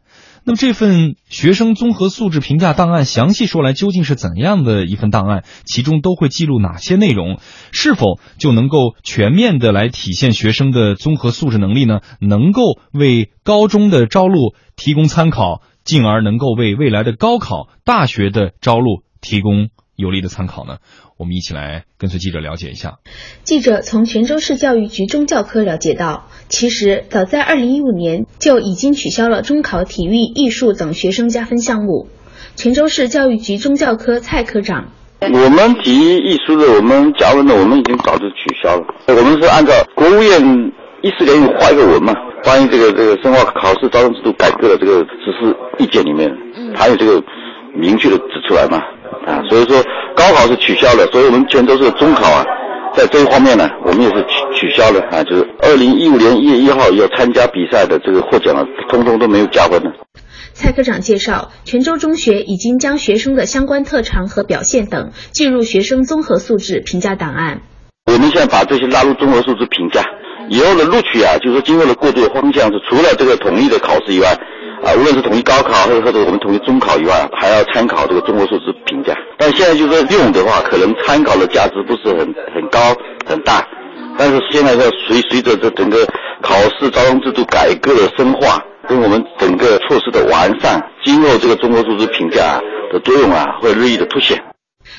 [0.47, 5.43] 那么这份学生综合素质评价档案详细说来究竟是怎样的一份档案？
[5.65, 7.39] 其中都会记录哪些内容？
[7.73, 12.01] 是否就能够全面的来体现学生的综合素质能力呢？
[12.21, 12.61] 能够
[12.93, 20.79] 为高中的招录提供参考，进而能够为未来的高考、大学的招录提供有力的参考呢？
[21.17, 22.99] 我们一起来跟随记者了解一下。
[23.45, 32.09] 记者从泉州市教育局中教科了解到，其实早在2015年就已经取消了中考体育、艺术等学生加分项目。
[32.57, 38.85] 泉州市教育局中教科蔡科长：我们体育、艺术的，我们加分的，我们已经早就取消了。
[39.09, 40.41] 我们是按照国务院
[41.03, 46.29] 一四年有发一个文嘛，关于这个这个深化考试招生制度改革的这个实施意见里面，
[46.75, 47.23] 还有这个
[47.77, 48.81] 明确的指出来嘛。
[49.27, 49.83] 啊，所以说
[50.15, 52.45] 高考是取消了，所以我们全都是中考啊，
[52.95, 59.91] 在这一方面呢，我们也是取取消了啊，就是二零一五年一月一号要参加比赛的这个获奖了，通通都没有加分的。
[60.53, 67.63] 蔡科长介绍，泉州中学已经将学生的相关特长和表现等进入学生综合素质评价档案。
[68.07, 70.05] 我们现在把这些纳入综合素质评价，
[70.49, 74.37] 以后的录取啊，就是说今后的过渡方向是除了这个统一的考试以外。
[74.85, 79.17] 啊，无论是统一高考，或者或者我们统一中考以外，还要参考这个综合素质评价。
[79.39, 82.19] 但现在就是用的话，可能参考的价值不是很
[82.55, 82.79] 很高
[83.27, 83.67] 很大。
[84.19, 86.07] 但是现在要随随着这整个
[86.43, 92.61] 考试招生制度改革的深化，跟我们整个措施的完善，今后这个综合素质评价
[92.93, 94.54] 的作用啊，会日益的凸显。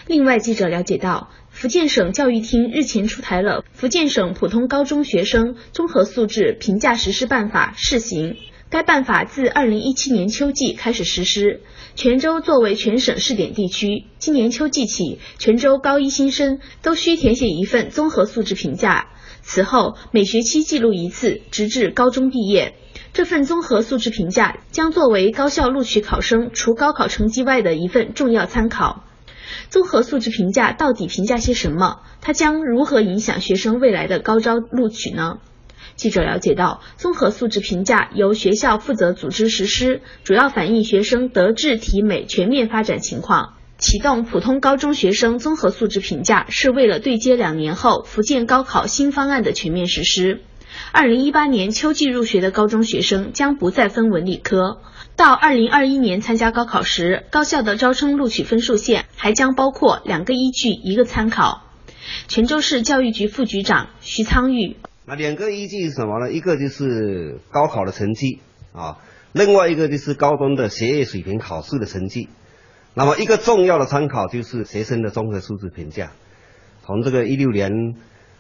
[0.08, 8.34] 另外，记者了解到，福建省教育厅日前出台了《福建省普通高中学生综合素质评价实施办法（试行）》。
[8.70, 11.62] 该办法自二零一七年秋季开始实施，
[11.96, 19.08] 泉州作为全省试点地区，今年秋季起，泉州高一新生都需填写一份综合素质评价，
[19.42, 22.76] 此后每学期记录一次，直至高中毕业。
[23.12, 29.04] 这份综合素质评价将作为高校录取考生除高考成绩外的一份重要参考。
[29.70, 32.02] 综合素质评价到底评价些什么？
[32.22, 35.38] 它将如何影响学生未来的高招录取呢？
[35.96, 43.54] 记者了解到，综合素质评价由学校负责组织实施，主要反映学生德智体美全面发展情况。
[43.78, 50.42] 启动普通高中学生综合素质评价是为了对接两年后福建高考新方案的全面实施。
[50.92, 54.80] 二零一八年秋季入学的高中学生将不再分文理科，
[55.16, 61.64] 到二零二一年参加高考时，高校的招生录取分数线还将包括两个依据一个参考。
[62.28, 64.76] 泉州市教育局副局长徐苍玉。
[65.06, 66.34] 那两个依据是什么呢？
[66.34, 68.42] 一个就是高考的成绩
[68.74, 68.98] 啊，
[69.32, 72.28] 另外一个就是高中的学业水平考试的成绩。
[72.94, 76.12] 那么一个重要的参考就是学生的综合素质评价。
[76.84, 77.72] 从这个一六年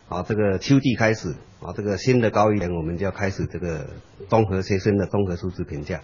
[0.10, 1.30] 啊，这个秋季开始
[1.62, 3.92] 啊，这个新的高一年我们就要开始这个
[4.28, 6.02] 综合学生的综合素质评价。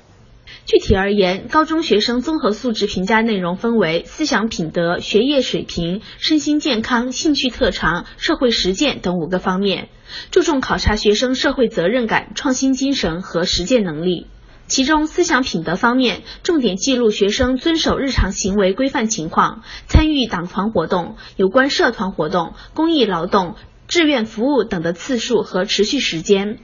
[0.66, 9.90] 具体而言，高中学生综合素质评价内容分为思想品德、学业水平、身心健康、兴趣特长、社会实践等五个方面，
[10.32, 14.28] 注重考察学生社会责任感、创新精神和实践能力。
[14.68, 23.56] 其中，思想品德方面，重点记录学生遵守日常行为规范情况，参与党团活动、有关社团活动、公益劳动、
[23.90, 26.60] 志愿服务等的次数和持续时间。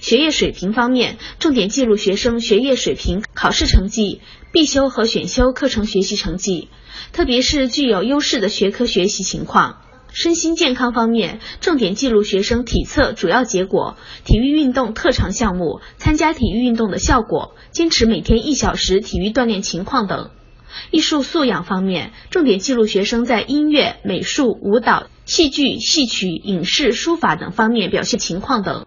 [0.00, 4.20] 学业水平方面，重点记录学生学业水平、考试成绩、
[4.52, 6.68] 必修和选修课程学习成绩，
[7.12, 9.82] 特别是具有优势的学科学习情况。
[10.12, 20.30] 身心健康方面，重点记录学生体测主要结果、体育运动特长项目、参加体育运动的效果、坚持每天一小时体育锻炼情况等。
[20.90, 28.86] 艺术素养方面，重点记录学生在音乐、美术、舞蹈、戏剧、戏曲、影视、书法等方面表现情况等。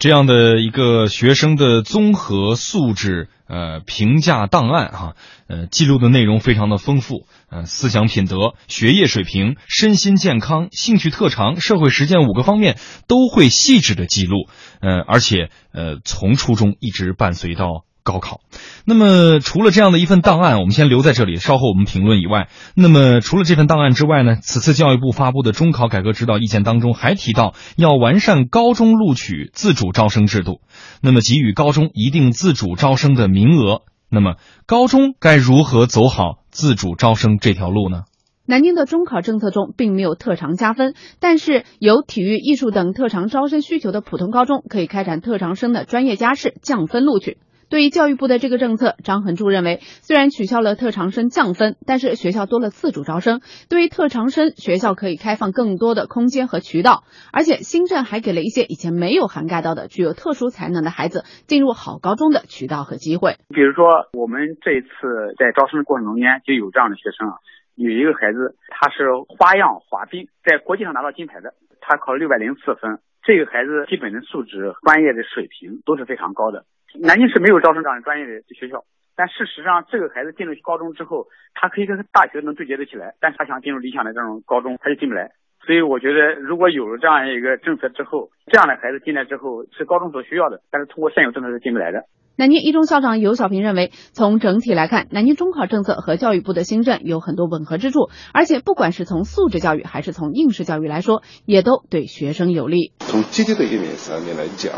[0.00, 5.14] 这样的一个学生的综合素质呃评价档案哈，
[5.46, 14.48] 呃记录的内容非常的丰富，呃思想品德、学业水平、身心健康、兴趣特长、社会实践五个方面都会细致的记录，
[14.80, 17.84] 呃而且呃从初中一直伴随到。
[18.10, 18.40] 高考，
[18.84, 24.34] 那么除了这样的一份档案，我们先留在这里，稍后我们评论以外，那么除了这份档案之外呢？
[24.42, 30.60] 此次教育部发布的中考改革指导意见当中还提到，要完善高中录取自主招生制度，
[31.00, 33.82] 那么给予高中一定自主招生的名额。
[34.10, 34.34] 那么
[34.66, 38.02] 高中该如何走好自主招生这条路呢？
[38.44, 47.38] 南京的中考政策中并没有特长加分，但是有体育、艺术等特长招生需求的普通高中可以开展特长生的专业加试，降分录取。
[47.70, 63.36] 对于教育部的这个政策，张恒柱认为，虽然取消了特长生降分，但是学校多了自主招生，对于特长生，学校可以开放更多的空间和渠道，而且新政还给了一些以前没有涵盖到的具有特殊才能的孩子进入好高中的渠道和机会。
[63.54, 63.86] 比如说，
[64.18, 64.90] 我们这一次
[65.38, 67.38] 在招生的过程中间就有这样的学生啊，
[67.76, 76.66] 有一个孩子他是花样滑冰，在国际上拿到金牌的，他考了六百零四分，这个孩子基本的素质、专业的水平都是非常高的。
[76.98, 78.82] 南京市没有招生这样专业的学校，
[79.14, 85.30] 但事实上，这个孩子进入高中之后，他可以跟大学能对接得起来，但是他想进入理想的这种高中，他就进不来。
[85.66, 92.04] 所以我觉得，如果有了这样一个政策之后，这样的孩子进来之后是高中所需要的，但是通过现有政策是进不来的。
[92.36, 102.94] 南京一中校长尤小平认为，从整体来看，南京中考政策和教育部的新政有很多吻合之处，而且不管是从素质教育还是从应试教育来说，也都对学生有利。
[103.00, 104.72] 从积极的一面上面来讲。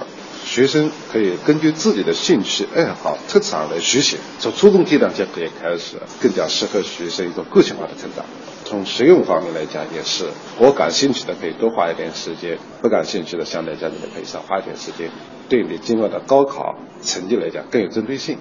[0.52, 8.26] 学生可以根据自己的兴趣爱好、特长来学习，从初中阶段就可以开始，更加适合学生一种个性化的成长。
[8.66, 10.26] 从实用方面来讲，也是
[10.58, 15.10] 我感兴趣的可以多花一点时间，不感兴趣的相对讲你可以少花一点时间，
[15.48, 18.36] 对你今后的高考成绩来讲更有针对性。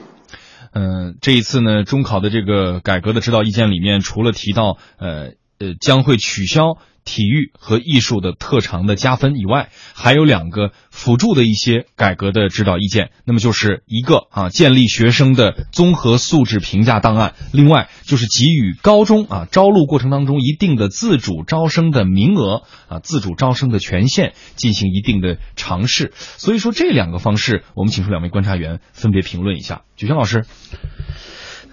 [0.73, 6.77] 嗯，这一次呢，中考的这个改革的指导意见里面，除了提到呃呃将会取消。
[7.03, 13.09] 体育和艺术的特长的加分以外，还有两个辅助的一些改革的指导意见。
[13.25, 26.11] 那么就是一个啊，建立学生的综合素质评价档案；另外就是给予高中啊招录过程当中一定的自主招生的名额啊，自主招生的权限进行一定的尝试。
[26.15, 29.81] 所以说这两个方式，我们请出两位观察员分别评论一下。
[29.97, 30.45] 九轩老师，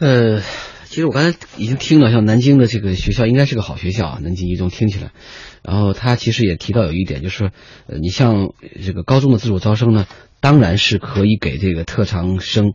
[0.01, 0.41] 呃。
[0.99, 5.13] 其实我刚才已经听了，像南京的这个学校应该是个好学校啊，南京一中听起来。
[5.63, 7.53] 然后他其实也提到有一点，就是，
[7.87, 8.53] 呃，你像
[8.85, 10.09] 这个高中的自主招生呢，
[10.41, 12.73] 当然是可以给这个特长生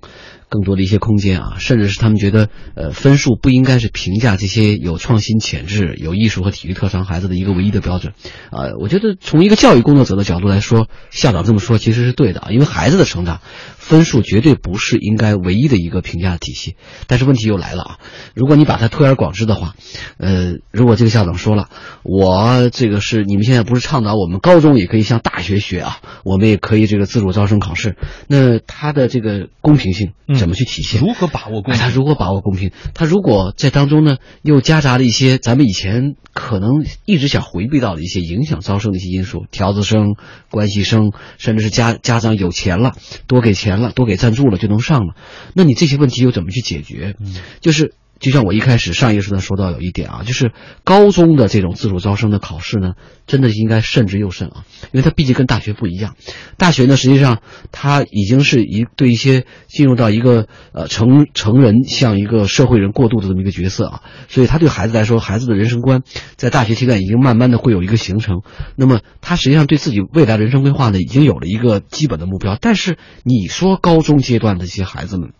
[0.54, 8.14] 更多的一些空间啊，甚至是他们觉得呃分数不应该是评价这些有创新潜质、有艺术和体育特长孩子的一个唯一的标准
[8.52, 8.78] 啊。
[8.80, 13.42] 我觉得从一个教育工作者的角度来说，校长这么说其实是对的啊，因为孩子的成长
[13.78, 16.76] 分数绝对不是应该唯一的一个评价体系。
[17.08, 17.98] 但是问题又来了啊，
[18.36, 19.74] 如果你把它推而广之的话，
[20.18, 21.70] 呃，如果这个校长说了，
[22.04, 30.12] 我这个是你们现在不是倡导我们高中也可以向大学学啊，我们也可以这个自主招生考试，那他的这个公平性
[30.44, 31.00] 怎么去体现？
[31.00, 31.82] 如何把握公平？
[31.82, 32.72] 他如何把握公平？
[32.94, 40.18] 他如果在当中呢，又夹杂了一些 咱们以前可能一直想回避到的一些影响招生的一些因素，条子生、
[40.52, 42.92] 关系生，甚至是家家长有钱了，
[43.26, 45.16] 多给钱了，多给赞助了就能上了，
[45.56, 47.16] 那你这些问题又怎么去解决？
[47.62, 47.94] 就是。
[48.24, 50.54] 就像我一开始上一时段说到有一点啊，就是
[50.86, 52.94] 高中的这种自主招生的考试呢，
[53.28, 56.16] 真的应该慎之又慎啊，因为它毕竟跟大学不一样。
[56.58, 57.42] 大学呢，实际上
[57.74, 66.04] 它已经是一对一些进入到一个呃成成人向一个社会人过渡的这么一个角色啊，所以他对孩子来说，孩子的人生观
[66.38, 68.38] 在大学阶段已经慢慢的会有一个形成。
[68.78, 72.58] 那么他实际上对自己未来人生规划呢，已经有了一个基本的目标。
[72.62, 75.34] 但是你说高中阶段的这些孩子们。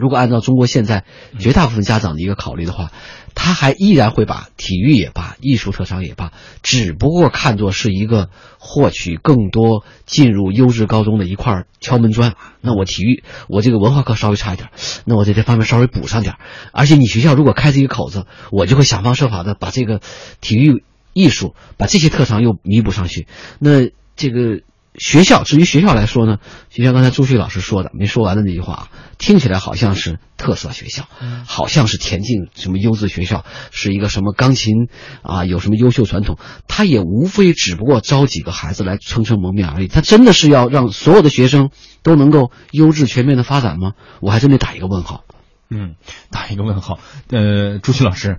[0.00, 1.04] 如果按照中国现在
[1.38, 2.90] 绝大部分家长的一个考虑的话，
[3.34, 6.32] 他还依然会把体育也罢，艺术特长也罢，
[6.62, 12.34] 只不过看作是一个获取更多进入优质高中的一块敲门砖。
[12.60, 14.70] 那我体育，我这个文化课稍微差一点，
[15.04, 16.34] 那我在这方面稍微补上点。
[16.72, 20.00] 而且你学校如果开这个口子，我就会想方设法的把这个
[20.40, 20.82] 体育、
[21.12, 23.28] 艺术，把这些特长又弥补上去。
[23.58, 24.62] 那这个。
[24.98, 31.08] 学校，至于学校来说呢，就像刚才朱旭老师说的没说完的那句话，听起来好像是特色学校，
[31.46, 34.88] 好像是田径什么优质学校，是一个什么钢琴
[35.22, 39.88] 啊，有什么优秀传统，他也无非只不过招几个孩子来撑撑门面而已。
[39.88, 41.70] 他真的是要让所有的学生
[42.02, 43.92] 都能够优质全面的发展吗？
[44.20, 45.24] 我还真得打一个问号。
[45.70, 45.94] 嗯，
[46.32, 46.98] 打一个问号。
[47.28, 48.38] 呃，朱旭老师，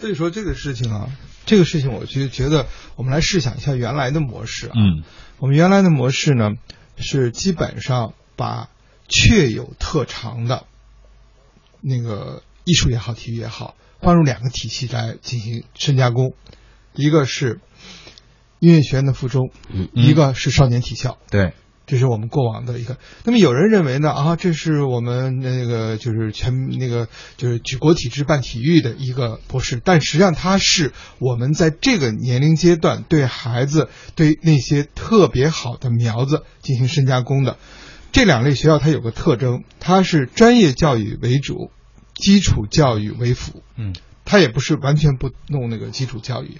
[0.00, 1.08] 所以说这个事情啊，
[1.44, 4.72] 这个事情我就觉得我们来试想一下原来的模式啊。
[4.74, 5.04] 嗯。
[5.40, 6.56] 我们原来的模式呢，
[6.98, 8.68] 是基本上把
[9.08, 10.66] 确有特长的，
[11.80, 16.34] 那个艺术也好，体育也好，放入两个体系来进行深加工，
[16.92, 17.58] 一个是
[18.58, 19.50] 音乐学院的附中，
[19.94, 21.16] 一个是少年体校。
[21.30, 21.54] 对。
[21.90, 22.98] 这是我们过往的一个。
[23.24, 37.56] 那么有人认为呢啊，这是我们那个就是全那个就是举国体制办体育的一个博士，但实际上它是我们在这个年龄阶段对孩子对那些特别好的苗子进行深加工的。
[38.12, 41.72] 这两类学校它有个特征，它是专业教育为主，
[42.14, 43.64] 基础教育为辅。
[43.74, 46.58] 嗯，它也不是完全不弄那个基础教育。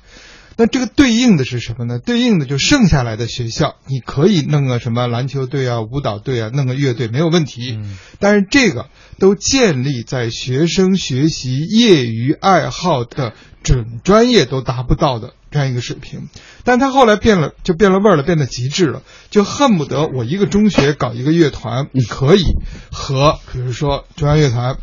[0.61, 1.99] 那这个对应的是什么呢？
[1.99, 7.81] 对应的就剩下来的学校，你可以弄个什么篮球队啊、舞蹈队啊，弄个乐队没有问题。
[8.19, 16.29] 但是这个都建立在学生学习业余爱好的准专业都达不到的这样一个水平。
[16.63, 22.45] 但他后来变了，就变了味儿了，变得极致了，就恨不得我一个中学搞一个乐团，你可以
[22.93, 24.77] 和比如说中央乐团。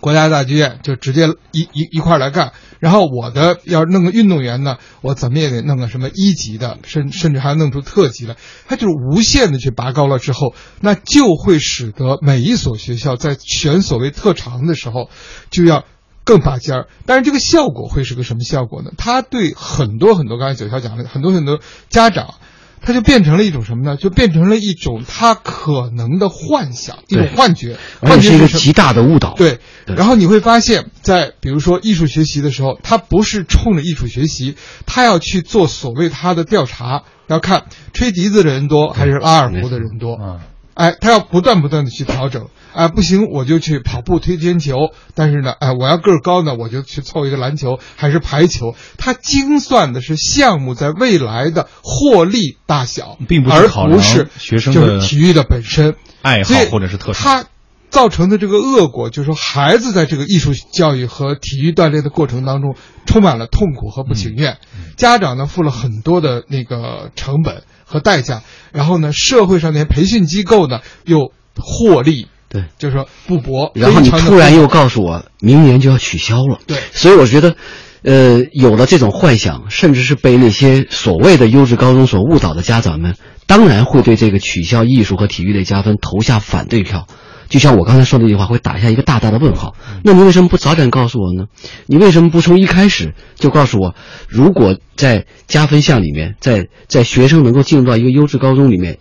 [0.00, 15.08] 国家大剧院就直接一一一块来干，然后我的要弄个运动员呢，我怎么也得弄个什么一级的，甚甚至还弄出特级来，他就是无限的去拔高了之后，那就会使得每一所学校在选所谓特长的时候，
[15.50, 15.84] 就要
[16.24, 16.88] 更拔尖儿。
[17.06, 18.90] 但是这个效果会是个什么效果呢？
[18.98, 22.34] 他对很多很多刚才九霄讲的很多很多家长。
[22.84, 23.96] 它就变成了一种什么呢？
[23.96, 29.34] 就变成了一种他可能的幻想，一种幻觉，幻觉是一个极大的误导。
[29.34, 40.18] 对，然后你会发现，在比如说艺术学习的时候，他不是冲着艺术学习，他要去做所谓他的调查，要看吹笛子的人多还是拉二胡的人多。
[40.20, 40.40] 嗯，
[40.74, 42.48] 哎，他要不断不断的去调整。
[42.72, 44.74] 哎，不行，我就去跑步、推铅球。
[45.14, 48.74] 但是呢，哎，我要个儿高呢，我就去凑一个篮球还是排球。
[48.98, 57.22] 他精算的是项目在未来的获利大小，并不是考量学生就是体育的本身爱好或者是特长。
[57.22, 57.46] 他
[57.90, 62.74] 造成的这个恶果，就是说孩子在这个艺术教育和体育锻炼的过程当中，
[63.06, 64.58] 充满了痛苦和不情愿。
[64.96, 68.42] 家长呢，付了很多的那个成本和代价。
[68.72, 72.26] 然后呢，社会上那些培训机构呢，又获利。
[72.48, 77.56] 对，就是说不博，然后你突然又告诉我明年就要取消了，对，所以我觉得，
[78.02, 83.16] 呃，有了这种幻想，甚至是被那些所谓的优质高中所误导的家长们，
[83.48, 87.08] 当然会对这个取消艺术和体育类加分投下反对票。
[87.48, 89.74] 就像我刚才说的那句话，会打下一个大大的问号。
[90.02, 91.46] 那你为什么不早点告诉我呢？
[91.86, 93.94] 你为什么不从一开始就告诉我，
[94.28, 98.98] 如果在加分项里面，在在学生能够进入到一个优质高中里面？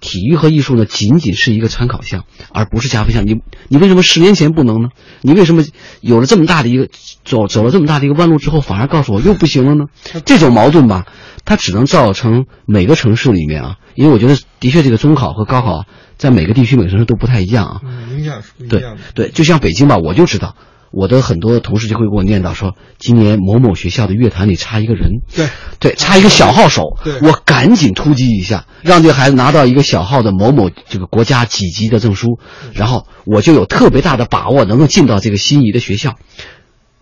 [0.00, 3.26] 体育和艺术呢，仅仅是一个参考项，而不是加分项。
[3.26, 4.90] 你你为什么十年前不能呢？
[5.22, 5.64] 你为什么
[6.00, 6.88] 有了这么大的一个
[7.24, 9.86] 走走了这么大的一个弯路之后，反而告诉我又不行了呢？
[10.24, 11.06] 这种矛盾吧，
[11.48, 15.86] 它只能造成每个城市里面啊，因为我觉得的确这个中考和高考
[16.18, 17.80] 在每个地区每个城市都不太一样啊。
[18.10, 19.02] 影响是不一对样的。
[19.14, 20.54] 对，就像北京吧，我就知道。
[20.90, 32.38] 我的很多同事就会给我念叨说，今年某某学校的乐坛里差一个人，对对，差一个小号手，对我赶紧突击一下，让这个孩子拿到一个小号的某某这个国家几级的证书，
[32.72, 36.14] 然后我就有特别大的把握能够进到这个心仪的学校。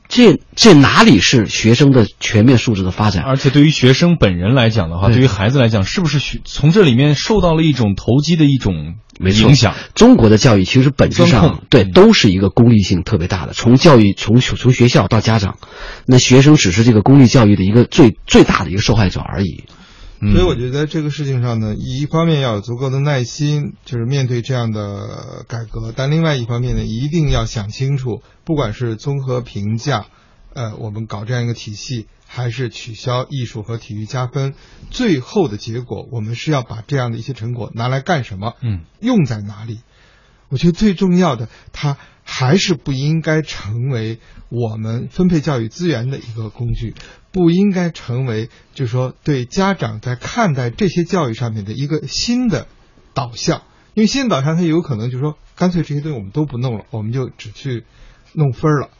[0.09, 3.25] 这这哪里是学生的全面素质的发展？
[3.25, 9.75] 而且对于学生本人来讲的话，对对于孩子来讲，是不是学从这里面受到了一种投机的一种影响？
[9.95, 15.59] 中国的教育其实本质上对都是一个功利性特别大的，从教育从从学校到家长，
[16.07, 19.65] 那学生只是这个功利教育的一个最最大的一个受害者而已。
[20.19, 30.07] 所以我觉得在这个事情上呢，一方面要有足够的耐心，就是面对这样的改革；但另外一方面呢，一定要想清楚，不管是综合评价，
[30.55, 34.55] 呃，我们搞这样一个体系，还是取消艺术和体育加分，
[34.91, 38.55] 最后的结果，我们是要把这样的一些成果拿来干什么？
[38.63, 39.81] 嗯，用在哪里？
[40.49, 41.99] 我觉得最重要的，它
[42.29, 44.19] 还是不应该成为
[44.51, 46.95] 我们分配教育资源的一个工具，
[47.33, 52.67] 不应该成为就是说对家长在看待这些教育上面的一个新的
[53.15, 53.63] 导向。
[53.95, 57.85] 因为新的导向，它有可能就是说，干脆这些东西我们都不弄了，我们就只去
[58.35, 58.91] 弄分儿了，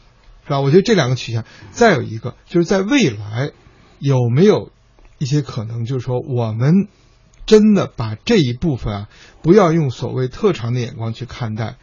[0.45, 0.59] 是吧？
[0.61, 3.51] 我觉得这两个取向，再有一个就是在未来
[3.99, 4.71] 有没有
[5.19, 6.87] 一些可能，就是说我们
[7.45, 9.09] 真的把这一部分啊，
[9.43, 11.75] 不要用所谓特长的眼光去看待，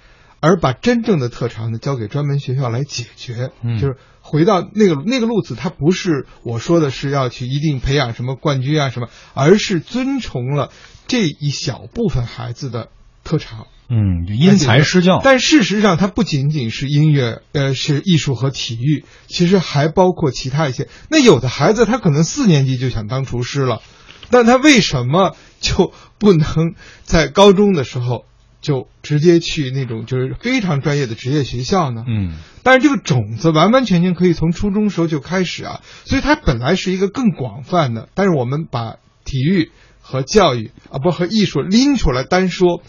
[0.44, 3.50] 而把真正的特长呢交给专门学校来解决。
[3.62, 10.70] 嗯就是回到那个那个路子，它不是我说的是要去一定培养什么冠军啊什么，而是遵从了
[11.06, 12.88] 这一小部分孩子的
[13.22, 13.66] 特长。
[13.90, 15.20] 嗯，因材施教。
[15.22, 20.88] 但事实上，它不仅仅是音乐，呃，是艺术和体育，其实还包括其他一些。
[21.10, 23.82] 那有的孩子他可能四年级就想当厨师了，
[24.30, 28.24] 但他为什么就不能在高中的时候
[28.64, 32.02] 就直接去那种就是非常专业的职业学校呢？
[32.08, 42.82] 嗯，但是这个种子完完全全可以从初中时候就开始啊，所以它本来是一个更广泛的，但是我们把体育和教育啊，不和艺术拎出来单说。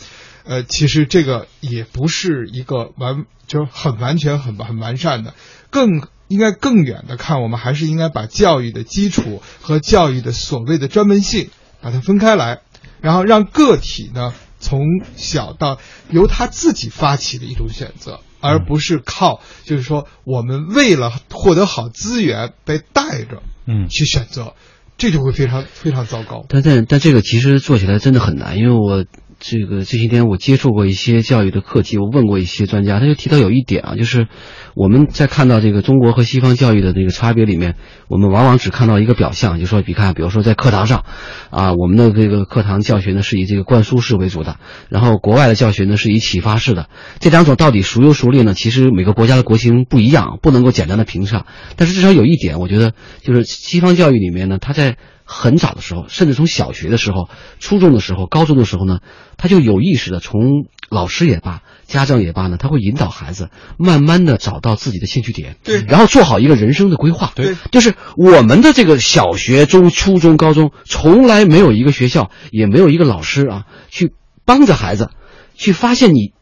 [0.48, 5.34] 呃，其实这个也不是一个完，就是很完全、很很完善的，
[5.72, 11.50] 更应该更远的看，我们还是应该把教育的基础和教育的所谓的专门性
[11.82, 12.60] 把它分开来，
[13.02, 14.36] 然后让个体呢
[14.66, 14.82] 从
[15.16, 15.78] 小到
[16.10, 24.56] 由他自己发起的一种选择，而不是靠就是说我们为了获得好资源被带着嗯去选择，
[24.98, 26.48] 这就会非常非常糟糕。
[26.50, 29.06] 但但但这个其实做起来真的很难，因为我
[29.48, 34.28] 这个这些天我接触过一些教育的课题，我问过一些专家，他就提到有一点啊，就是
[34.74, 37.76] 我们在看到这个中国和西方教育的这个差别里面，
[38.08, 41.06] 我们往往只看到一个表象，就说你看，比如说在课堂上，
[41.52, 44.58] 啊，我们的这个课堂教学呢是以这个灌输式为主的，
[44.90, 46.90] 然后国外的教学呢是以启发式的，
[47.20, 48.56] 这两种到底孰优孰劣呢？
[48.56, 51.46] 其实每个国家的国情不一样，不能够简单的评上。
[51.76, 59.00] 但是至少有一点，我觉得就是西方教育里面呢，它在很早的时候，甚至从小学的时候、初中的时候、高中的时候呢，
[59.38, 67.32] 他就有意识的从老师也罢、家长也罢呢，他会引导孩子慢慢的找到自己的兴趣点，对，然后做好一个人生的规划。
[67.36, 74.14] 对，就是我们的这个小学、中、初中、高中，从来没有一个学校，也没有一个老师啊，去
[74.46, 75.10] 帮着孩子
[75.56, 76.34] 去发现你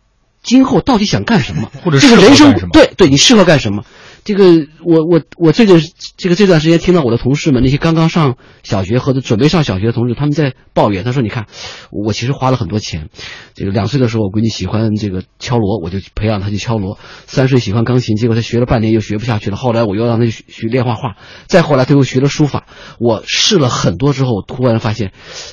[0.44, 3.86] 今后到底想干什么，或者适合这个人生对对，你适合干什么？
[4.24, 5.82] 这个我我我最近
[6.18, 11.48] 这个这段时间听到我的同事们那些刚刚上小学或者准备上小学的同事，他们在抱怨，他说：“你看，
[11.92, 13.10] 我其实花了很多钱，
[13.54, 21.18] 这个两岁的时候我闺女喜欢这个敲锣，我就培养她去敲锣；三岁喜欢钢琴，结果她学了半年又学不下去了，后来我又让她去学练画画，
[21.48, 22.66] 再后来她又学了书法。
[23.00, 25.12] 我试了很多之后，突然发现，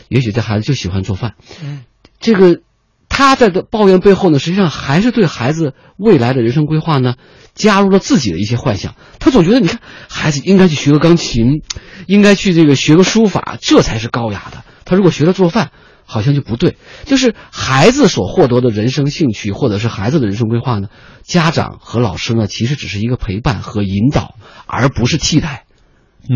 [0.09, 1.35] 也许这孩子就喜欢做饭。
[1.63, 1.83] 嗯，
[2.21, 2.61] 这个
[3.11, 7.17] 他在的抱怨背后呢，实际上还是对孩子未来的人生规划呢，
[7.55, 8.95] 加入了自己的一些幻想。
[9.19, 11.61] 他总觉得，你看，孩子应该去学个钢琴，
[12.07, 14.65] 应该去这个学个书法，这才是高雅的。
[14.87, 15.71] 他如果学了做饭，
[16.07, 16.77] 好像就不对。
[17.05, 20.89] 就是孩子所获得的人生兴趣，或者是孩子的人生规划呢，
[21.23, 24.35] 家长和老师呢，其实只是一个陪伴和引导，
[24.67, 25.65] 而不是替代。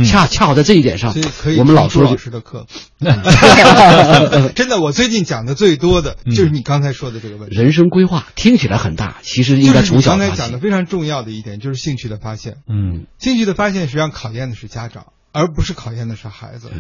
[0.05, 2.67] 恰恰好在这一点上所以可以，我们老说老师的课。
[4.55, 7.57] 真的，我最近讲的最多的就是你刚才说的这个问题。
[7.57, 12.57] 人生规划听起来很大，其实应该从小刚才讲的非常重要的一点，就是兴趣的发现。
[12.69, 16.71] 嗯，兴趣的发现实际上考验的是家长，而不是考验的是孩子。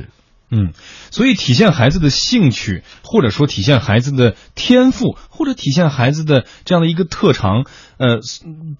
[0.50, 0.72] 嗯，
[1.10, 7.64] 所以体现孩子的兴趣，或者说体现孩子的天赋，或者体现孩子的这样的一个特长，
[7.98, 8.18] 呃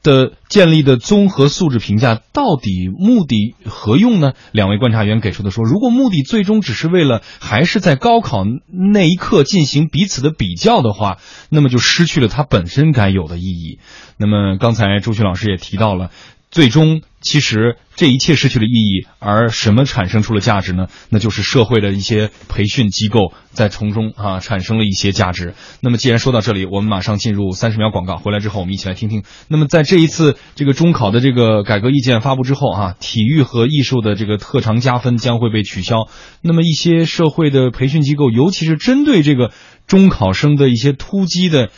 [0.03, 4.33] 的建立的综合素质评价，到底目的何用呢？
[4.53, 8.45] 两位观察员给出的说，如果目的最终只是为了还是在高考
[8.93, 13.79] 那一刻进行彼此的比较的话，那么就失去了它本身该有的意义。
[14.17, 16.11] 那么刚才朱旭老师也提到了。
[16.55, 20.87] 最终，其实这一切失去了意义，而什么产生出了价值呢？
[21.09, 25.55] 那就是社会的一些培训机构在从中啊产生了一些价值。
[25.81, 29.25] 那么，既然说到这里，我们马上进入三十秒广告，回来之后我们一起来听听。
[29.49, 36.09] 那么，在这一次这个中考的这个改革意见发布之后啊，体育和艺术的这个特长加分将会被取消。
[36.41, 39.51] 那么，一些社会的培训机构，尤其是针对这个
[39.89, 41.71] 中考生的一些突击的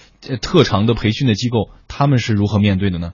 [0.42, 3.12] 特长的培训的机构，他们是如何面对的呢？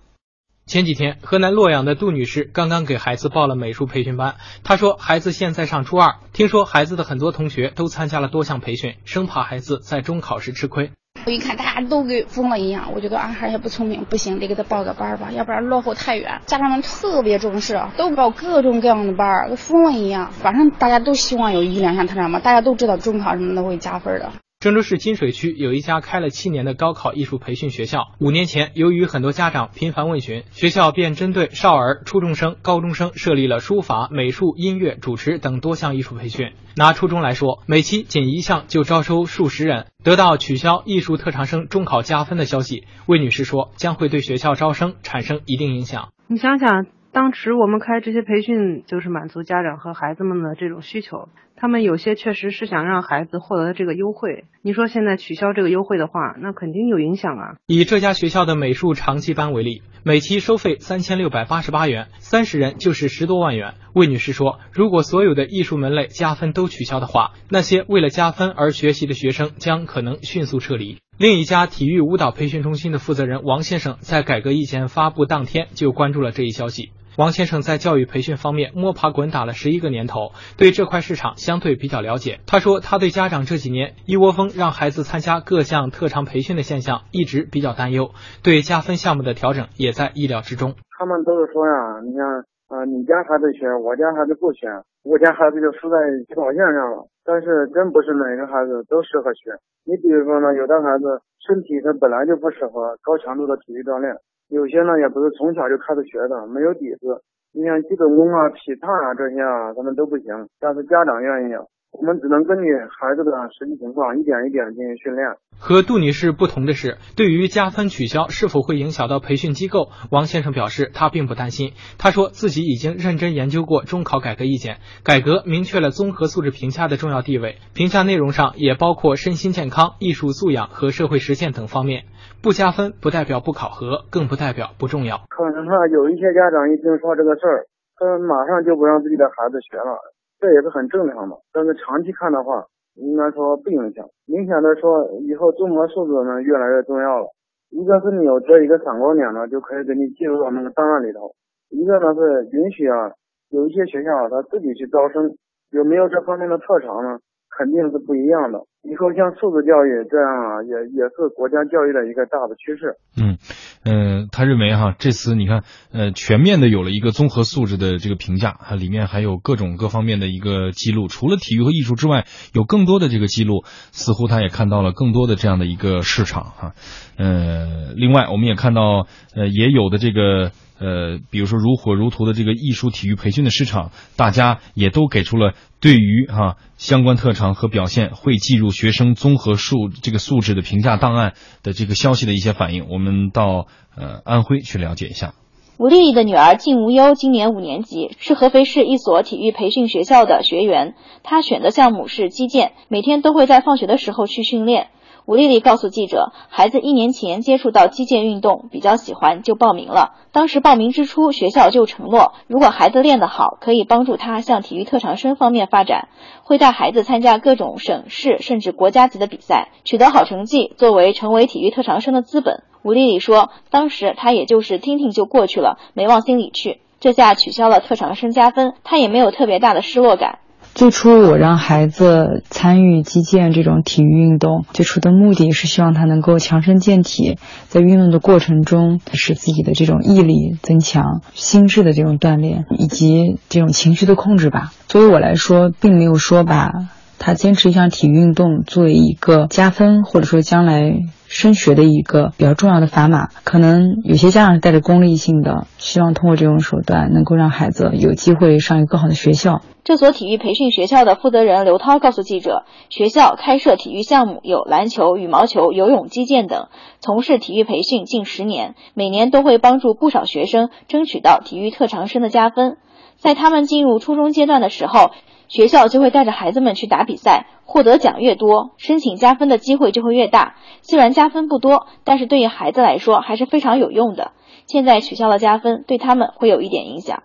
[0.65, 4.37] 前几天，河南洛阳的杜女士刚刚给孩子报了美术培训班。
[4.65, 10.93] 她说，孩子现在上初二，听说孩子的很多同学都参加了多项培训，生怕孩子在中考时吃亏。
[11.27, 16.41] 我一看大家都跟疯了一样，我觉得俺孩也不聪明，不行，得给他报个班吧，要不然落后太远。
[16.47, 20.33] 家长们特别重视，都报各种各样的班，跟疯了一样。
[20.33, 24.33] 反正大家都希望有一两项特长嘛，大家都知道中考什么都会加分的。
[24.63, 28.13] 郑州市金水区有一家开了七年的高考艺术培训学校。
[28.21, 36.53] 五年前，由于很多家长频繁问询，学校便针对少儿、初中生、高中生设立了书法、美术、音乐、主持等多项艺术培训。
[36.77, 39.87] 拿初中来说，每期仅一项就招收数十人。
[40.05, 46.11] 得到取消艺术特长生中考加分的消息，魏女士说，将会对学校招生产生一定影响。
[46.29, 51.29] 你想想，当时我们开这些培训，就是满足家长和孩子们的这种需求。
[51.63, 54.47] 他们有些确实是想让孩子获得这个优惠。
[54.63, 57.55] 你说现在取消这个优惠的话，那肯定有影响啊。
[57.69, 63.75] 以这家学校的美术长期班为例，每期收费三千六百八十八元，三十人就是十多万元。
[63.95, 70.99] 魏女士说，如果所有的艺术门类加分都取消的话，那些为了加分而学习的学生将可能迅速撤离。
[71.17, 76.91] 另一家体育舞蹈培训中心的负责人王先生在改革意见发布当天就关注了这一消息。
[77.19, 82.41] 王先生在教育培训方面摸爬滚打了十一个年头，对这块市场相对比较了解。
[82.47, 90.73] 他说，他对家长这几年一窝蜂让孩子参加各项特长培训的现象一直比较担忧，对加分项目的调整也在意料之中。
[90.97, 92.25] 他们都是说呀，你看，
[92.73, 94.65] 啊，你家孩子学，我家孩子不学，
[95.05, 97.13] 我家孩子就输在起跑线上了。
[97.29, 99.53] 但是真不是每个孩子都适合学。
[99.85, 104.17] 你比如说呢，有的孩子身体他本来就不适合高强度的体育锻炼。
[104.53, 107.25] 有些呢也不是从小就开始学的，没有底子。
[107.57, 110.29] 你像基本功啊、劈叉啊这些啊，他们都不行。
[110.61, 111.53] 但是家长愿意，
[111.91, 115.25] 我们只能根据孩子的实际情况，一点一点进行训练。
[115.59, 121.73] 和杜女士不同的是，对于加分取消是否会影响到培训机构，王先生表示他并不担心。
[121.99, 132.05] 他说自己已经认真研究过中考改革意见，改革明确了综合素质评价的重要地位，评价内容上也包括身心健康、艺术素养和社会实践等方面。
[132.43, 135.23] 不加分不代表不考核，更不代表不重要。
[135.31, 137.63] 可能哈，有一些家长一听说这个事儿，
[137.95, 139.95] 他马上就不让自己的孩子学了，
[140.43, 141.39] 这也是很正常的。
[141.53, 142.67] 但是长期看的话，
[142.99, 144.05] 应该说不影响。
[144.27, 147.31] 明显的说，以后综合素质呢越来越重要了。
[147.71, 151.31] 一个是你有这一个闪光点呢，就可以给你记录到那个档案里头；
[151.71, 153.15] 一个呢是允许啊，
[153.51, 155.31] 有一些学校他自己去招生，
[155.71, 157.23] 有没有这方面的特长呢？
[157.57, 158.59] 肯定是不一样的。
[158.85, 162.97] 你说像素质教育这样啊，也也是国家教育的一个大的趋势。
[163.17, 163.39] 嗯
[163.85, 171.07] 嗯，他认为哈，这次你看，呃，全面的有了一个综合素质的这个评价，它里面还有各种各方面的一个记录。
[171.07, 172.25] 除了体育和艺术之外，
[172.55, 176.73] 有更多的这个记录，似乎他也看到了更多的这样的一个市场哈。
[177.17, 180.51] 呃，另外我们也看到，呃，也有的这个。
[180.83, 192.89] 呃，比如说如火如荼的这个艺术体育培训的市场，大家也都给出了对于哈相关特长和表现会计入学生综合素这个素质的评价档案的这个消息的一些反应。
[192.89, 195.35] 我们到呃安徽去了解一下。
[195.79, 200.95] 吴丽丽的女儿靳无忧今年五年级，是合肥市一所体育培训学校的学员。
[201.23, 204.89] 她选的项目是击剑，每天都会在放学的时候去训练。
[205.25, 210.15] 吴丽丽告诉记者，孩子一年前接触到击剑运动，比较喜欢，就报名了。
[210.33, 216.09] 当时报名之初，学校就承诺，如果孩子练得好，可以帮助他向体育特长生方面发展，
[216.43, 222.65] 会带孩子参加各种省市甚至国家级的比赛，取得好成绩，作为成为体育特长生的资本。
[222.83, 226.81] 吴丽丽说，当时她也就是听听就过去了，没往心里去。
[226.99, 230.41] 这下取消了特长生加分，她也没有特别大的失落感。
[230.75, 244.73] 最初我让孩子参与击剑这种体育运动，最初的目的是希望他能够强身健体，在运动的过程中使自己的这种毅力增强、心智的这种锻炼以及这种情绪的控制吧。
[244.89, 246.73] 作为我来说，并没有说把
[247.19, 251.03] 他坚持一项体育运动作为一个加分，或者说将来
[251.33, 253.29] 升学的一个比较重要的砝码。
[253.43, 259.63] 可能有些家长带着功利性的，希望通过这种手段能够让孩子有机会上一个更好的学校。
[259.83, 266.69] 这所体育培训学校的负责人刘涛告诉记者，学校开设体育项目有篮球、羽毛球、游泳、击剑等，
[267.01, 272.77] 从事体育培训近十年，每年都会帮助不少学生争取到体育特长生的加分。
[273.17, 275.11] 在他们进入初中阶段的时候，
[275.49, 280.57] 学校就会带着孩子们去打比赛，获得奖越多，申请加分的机会就会越大。
[280.83, 284.33] 虽然加分不多，但是对于孩子来说还是非常有用的。
[284.67, 287.23] 现在取消了加分，对他们会有一点影响。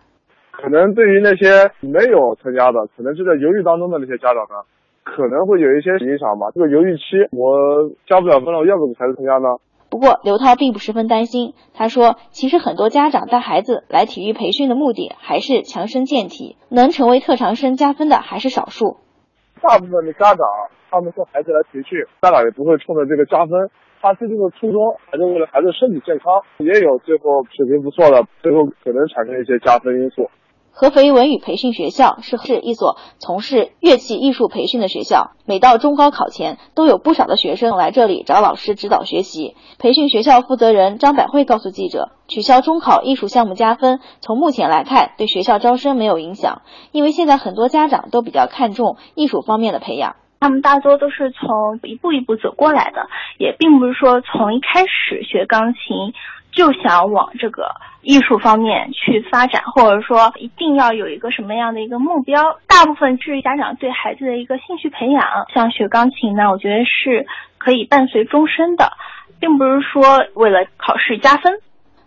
[0.54, 4.64] 可能对于那些没有参加的，可能是在犹豫当中的那些家长呢，
[5.04, 6.48] 可能会有一些影响吧。
[6.56, 9.58] 这个犹豫期，我加不了分了，我要不给孩子参加呢？
[9.90, 18.96] 不过刘涛并不十分担心，他说：“其实很多家长带孩子来体育培训的目的还是强身健体，能成为特长生加分的还是少数。
[19.62, 20.48] 大部分的家长，
[20.90, 23.70] 他们送孩子来培训，家长也不会冲着这个加分，
[24.02, 26.42] 他最终的初衷还是为了孩子身体健康。
[26.58, 30.30] 也有最后水平不错的，最后可能产生一些加分因素。”
[30.80, 39.56] 合肥文语培训学校是是一所从事乐器艺术培训的学校，每到中高考前，都有不少的学生来这里找老师指导学习。
[39.80, 46.62] 培训学校负责人张百惠告诉记者，取消中考艺术项目加分，从目前来看对学校招生没有影响，
[46.92, 50.16] 因为现在很多家长都比较看重艺术方面的培养。
[50.40, 53.08] 他们大多都是从一步一步走过来的，
[53.40, 56.14] 也并不是说从一开始学钢琴。
[56.58, 57.70] 就想往这个
[58.02, 62.58] 艺术方面去发展，或者说一定要有一个什么样的一个目标？
[62.68, 65.24] 大部分是家长对孩子的一个兴趣培养。
[65.54, 67.28] 像学钢琴呢，我觉得是
[67.60, 68.94] 可以伴随终身的，
[69.40, 71.60] 并不是说为了考试加分。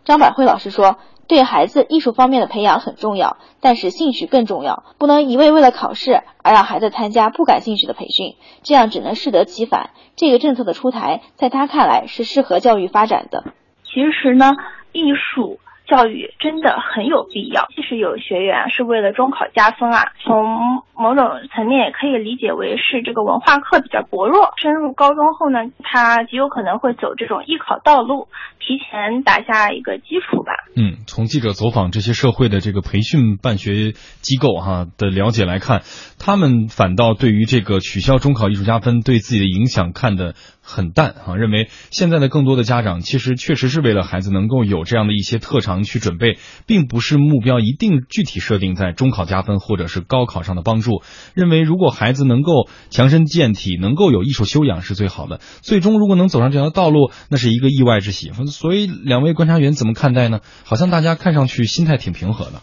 [0.02, 0.98] 张百惠老师说，
[1.28, 8.34] 对孩子艺术方面的培养很重要，但是兴趣更重要，不能一味为了考试而让孩子参加不感兴趣的培训，
[8.64, 9.90] 这样只能适得其反。
[10.16, 13.44] 这个政策的出台，在他看来是适合教育发展的。
[13.92, 14.56] 其实呢，
[14.92, 15.58] 艺术
[15.90, 17.66] 教育真的很有必要。
[17.74, 24.52] 即使有学员是为了中考加分啊，从某种层面也可以理解为是这个文化课比较薄弱。
[24.56, 28.28] 升入高中后呢，他极有可能会走这种艺考道路，
[28.60, 30.52] 提前打下一个基础吧。
[30.76, 35.82] 嗯，从记者走访这些社会的这个培训办学机构哈的了解来看，
[36.18, 40.34] 他们反倒对于这个取消中考艺术加分对自己的影响看的。
[40.62, 51.02] 很淡啊，认为现在的更多的家长其实确实是为了孩子能够有这样的一些特长去准备，并不是目标一定具体设定在中考加分或者是高考上的帮助。
[51.34, 55.40] 认为如果孩子能够强身健体，能够有艺术修养是最好的。
[55.60, 58.30] 最终如果能走上这条道路，那是一个意外之喜。
[58.46, 60.40] 所以两位观察员怎么看待呢？
[60.64, 62.62] 好像大家看上去心态挺平和的，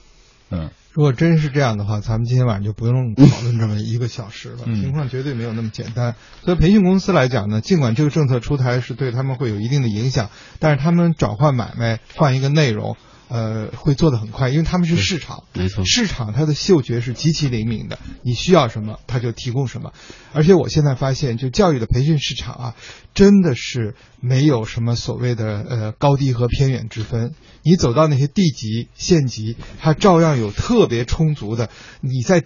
[0.50, 0.70] 嗯。
[0.93, 4.66] 如果真是这样的话，咱们今天晚上就不用讨论这么一个小时了。
[4.66, 6.16] 情况绝对没有那么简单。
[6.43, 12.98] 所以培训公司来讲呢，尽管这个政策出台是对他们会有一定的影响，但是他们转换买卖、换一个内容。
[13.30, 19.94] 呃，会做的很快，因为他们是市场，没错，市场它的嗅觉是极其灵敏的，你需要什么，它就提供什么。
[20.34, 22.76] 而且我现在发现，就教育的培训市场啊，
[23.14, 27.34] 真的是没有什么所谓的呃高低和偏远之分。
[27.64, 31.70] 你走到那些地级、县级，它照样有特别充足的
[32.02, 32.44] 你在。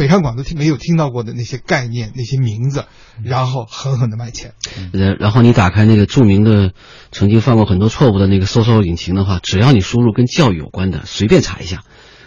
[0.00, 2.86] 北上广都听没有听到过的那些概念、那些名字，
[3.22, 4.54] 然后狠狠的卖钱。
[4.94, 6.72] 然然后你打开那个著名的、
[7.12, 11.82] 曾经犯过很多错误的那个搜索引擎的话，只要你输入跟教育有关的，随便查一下，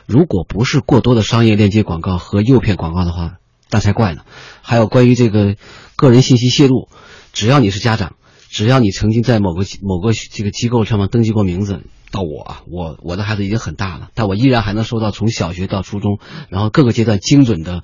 [0.06, 3.38] 如果不是过多的商业链接广告和诱骗广告的话，
[3.72, 4.22] 那才怪呢。
[4.62, 5.56] 还有关于这个
[5.96, 6.90] 个人信息泄露，
[7.32, 8.14] 只要你是家长，
[8.54, 11.82] 只要你曾经在某个某个这个机构上面登记过名字。
[12.12, 17.84] 到我啊，我我的孩子已经很大了，但我依然还能收到从小学到初中，然后各个阶段精准的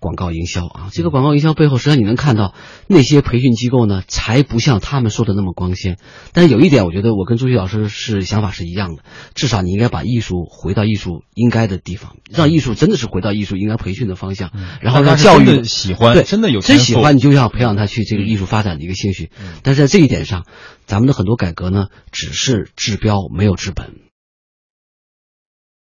[0.00, 0.88] 广告营销啊。
[0.92, 2.54] 这个广告营销背后，实际上你能看到
[2.86, 5.98] 那些培训机构呢，才不像他们说的那么光鲜。
[6.32, 9.02] 但是有一点，我觉得我跟朱旭老师是想法是一样的，
[9.34, 19.30] 至少你应该把艺术回到艺术应该的地方，让艺术真的是回到艺术应该培训的方向，然后让教育喜欢，对，真的有真喜欢，你就要培养他去这个艺术发展的一个兴趣。
[19.62, 20.44] 但是在这一点上。
[20.88, 24.07] 咱们的很多改革呢，只是治标没有治本。